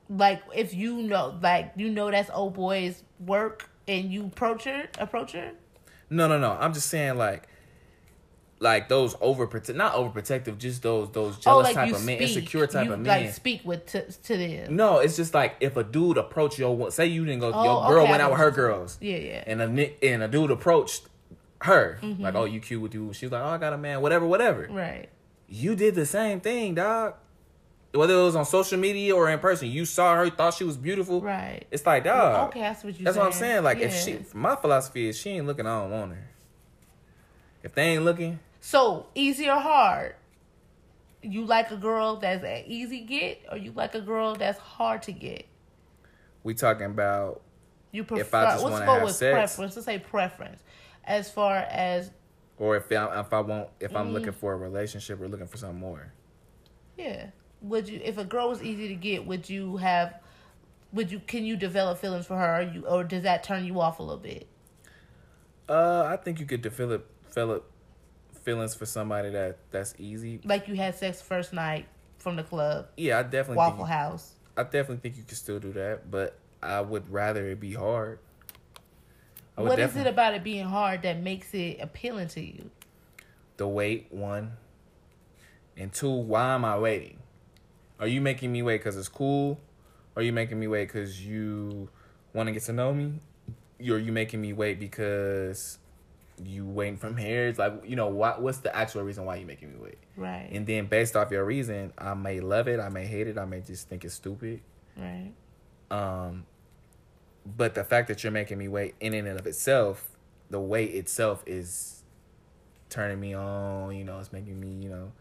[0.10, 4.88] Like if you know, like you know that's old boy's work, and you approach her,
[4.98, 5.52] approach her.
[6.10, 6.52] No, no, no.
[6.60, 7.48] I'm just saying like.
[8.62, 12.68] Like those overprotect, not overprotective, just those those Oh, jealous like type of men, insecure
[12.68, 13.24] type you, of men.
[13.24, 14.76] Like speak with to, to them.
[14.76, 17.88] no, it's just like if a dude approach your, say you didn't go, Oh, your
[17.90, 19.44] girl okay, went out with her girls, Yeah, yeah.
[19.48, 21.04] and a and a dude approached
[21.62, 22.22] her Mm-hmm.
[22.22, 23.14] like, oh, you cute with you.
[23.14, 24.68] She's like, oh, I got a man, whatever, whatever.
[24.70, 25.08] right.
[25.48, 27.14] You did the same thing, dog.
[27.94, 30.78] Whether it was on social media or in person, you saw her, thought she was
[30.78, 31.22] beautiful.
[31.22, 31.66] Right.
[31.72, 32.50] It's like, dog.
[32.50, 33.04] okay, that's what you.
[33.06, 33.64] That's what I'm saying.
[33.64, 36.30] Like, if she, my philosophy is, she ain't looking, I don't want her.
[37.64, 40.16] If they ain't looking, So easy or hard?
[41.22, 45.02] You like a girl that's an easy get, or you like a girl that's hard
[45.04, 45.46] to get?
[46.44, 47.42] we talking about
[47.92, 48.22] You prefer.
[48.22, 49.34] If I just let's go with sex.
[49.34, 49.76] preference.
[49.76, 50.62] Let's say preference.
[51.04, 52.12] As far as
[52.58, 54.14] or if I, if I want, if I'm Mm.
[54.14, 56.14] looking for a relationship or looking for something more.
[56.98, 57.28] yeah,
[57.62, 60.16] would you if a girl was easy to get, would you have?
[60.92, 63.80] Would you can you develop feelings for her, or you or does that turn you
[63.80, 64.48] off a little bit?
[65.68, 67.70] Uh, I think you could develop, develop
[68.44, 70.42] feelings for somebody that that's easy.
[70.44, 71.86] Like you had sex first night
[72.18, 74.34] from the club, Yeah, I definitely Waffle House.
[74.58, 78.20] I definitely think you can still do that, but I would rather it be hard.
[79.56, 82.72] What is it about it being hard that makes it appealing to you?
[83.60, 84.54] the wait one
[85.76, 87.18] and two why am i waiting
[88.00, 89.60] are you making me wait because it's cool?
[90.16, 91.90] Or are you making me wait because you
[92.34, 93.20] want to get to know me?
[93.82, 95.80] Or are you making me wait because
[96.46, 99.46] you waiting from here it's like you know what what's the actual reason why you
[99.46, 99.98] making me wait?
[100.16, 100.50] Right.
[100.52, 103.46] and then based off your reason i may love it i may hate it i
[103.46, 104.62] may just think it's stupid.
[104.98, 105.32] Right.
[105.92, 106.46] um
[107.46, 110.08] but the fact that you're making me wait in and of itself
[110.50, 112.04] the wait itself is
[112.90, 115.12] turning me on you know it's making me you know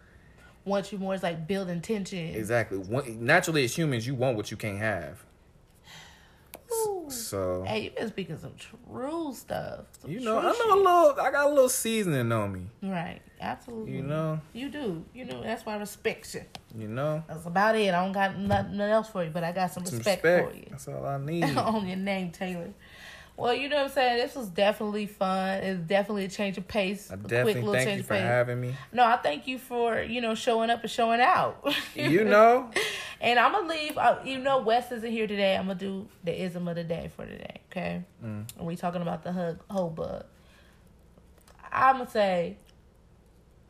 [0.69, 2.35] Want you more is like building tension.
[2.35, 2.79] exactly
[3.17, 5.25] naturally as humans you want what you can't have
[6.71, 7.07] Ooh.
[7.11, 9.87] so Hey, you been speaking some true stuff.
[10.01, 13.21] Some you know i know a little i got a little seasoning on me Right.
[13.41, 13.93] Absolutely.
[13.95, 15.05] you know You do.
[15.15, 16.43] You know, that's why I respect you.
[16.77, 17.95] you know That's about it.
[17.95, 20.57] I don't got nothing else for you, but I got some, some respect, respect for
[20.59, 20.67] you.
[20.71, 22.71] that's all i need on your name, Taylor.
[23.39, 24.17] Well, you know what I'm saying?
[24.19, 25.59] This was definitely fun.
[25.63, 27.09] It's definitely a change of pace.
[27.09, 28.23] i a quick definitely little thank change you of for pace.
[28.23, 31.65] having me No, I thank you for, you know, showing up and showing out.
[31.95, 32.69] you know
[33.21, 33.97] And I'm gonna leave.
[33.97, 35.57] Uh, you know, Wes isn't here today.
[35.57, 37.61] I'm gonna do the ism of the day for today.
[37.71, 38.45] Okay, Mm.
[38.59, 40.25] and we talking about the hug whole bug.
[41.73, 42.57] I'm gonna say,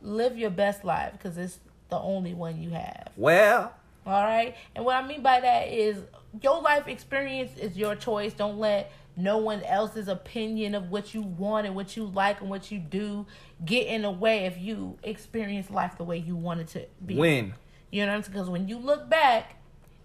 [0.01, 1.59] live your best life because it's
[1.89, 3.09] the only one you have.
[3.17, 3.73] well
[4.05, 5.97] All right, and what I mean by that is
[6.41, 8.33] your life experience is your choice.
[8.33, 12.49] Don't let no one else's opinion of what you want and what you like and
[12.49, 13.25] what you do
[13.65, 17.15] get in the way if you experience life the way you want it to be.
[17.15, 17.53] win
[17.91, 18.33] You know what I'm saying?
[18.33, 19.55] Because when you look back,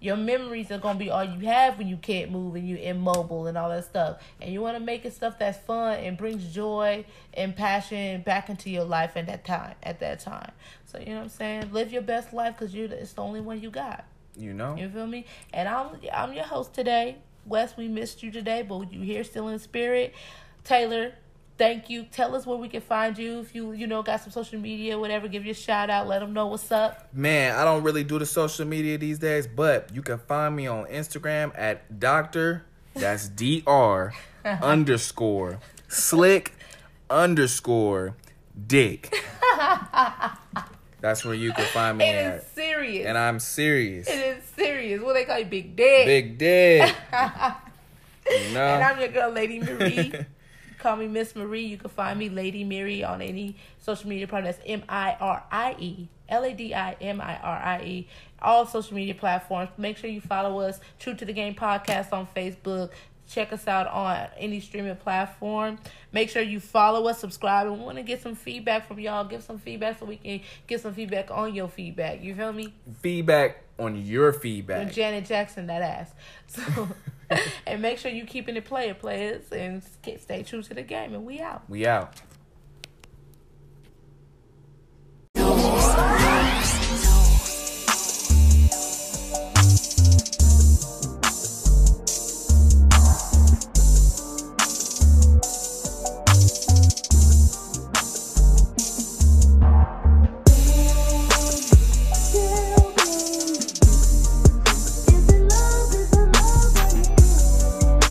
[0.00, 3.46] your memories are gonna be all you have when you can't move and you're immobile
[3.46, 4.22] and all that stuff.
[4.40, 8.50] And you want to make it stuff that's fun and brings joy and passion back
[8.50, 9.74] into your life at that time.
[9.82, 10.52] At that time,
[10.84, 11.72] so you know what I'm saying.
[11.72, 14.04] Live your best life because you it's the only one you got.
[14.36, 15.24] you know You feel me?
[15.54, 17.16] And I'm I'm your host today,
[17.46, 17.76] Wes.
[17.76, 20.14] We missed you today, but you here still in spirit.
[20.64, 21.14] Taylor,
[21.58, 22.04] thank you.
[22.04, 24.98] Tell us where we can find you if you you know got some social media,
[24.98, 25.28] whatever.
[25.28, 26.06] Give you a shout out.
[26.08, 27.14] Let them know what's up.
[27.14, 30.66] Man, I don't really do the social media these days, but you can find me
[30.66, 32.64] on Instagram at Doctor.
[32.94, 34.14] That's D R
[34.44, 36.54] underscore slick
[37.10, 38.16] underscore
[38.66, 39.14] dick.
[41.04, 43.06] That's where you can find me It is at, serious.
[43.06, 44.08] and I'm serious.
[44.08, 45.02] It is serious.
[45.02, 46.06] What they call you, Big Dick.
[46.06, 46.94] Big dick.
[47.12, 48.64] you know?
[48.64, 48.82] And.
[48.82, 50.14] I'm your girl, Lady Marie.
[50.78, 51.66] call me Miss Marie.
[51.66, 54.44] You can find me Lady Mary on any social media platform.
[54.44, 56.08] That's M I R I E.
[56.30, 58.08] L A D I M I R I E.
[58.40, 59.68] All social media platforms.
[59.76, 60.80] Make sure you follow us.
[60.98, 62.88] True to the Game podcast on Facebook
[63.28, 65.78] check us out on any streaming platform.
[66.12, 69.24] Make sure you follow us, subscribe, and we want to get some feedback from y'all.
[69.24, 72.22] Give some feedback so we can get some feedback on your feedback.
[72.22, 72.74] You feel me?
[73.00, 74.92] Feedback on your feedback.
[74.92, 76.10] Janet Jackson, that ass.
[76.46, 76.88] So,
[77.66, 81.14] and make sure you keeping it player, players, and stay true to the game.
[81.14, 81.68] And we out.
[81.68, 82.20] We out.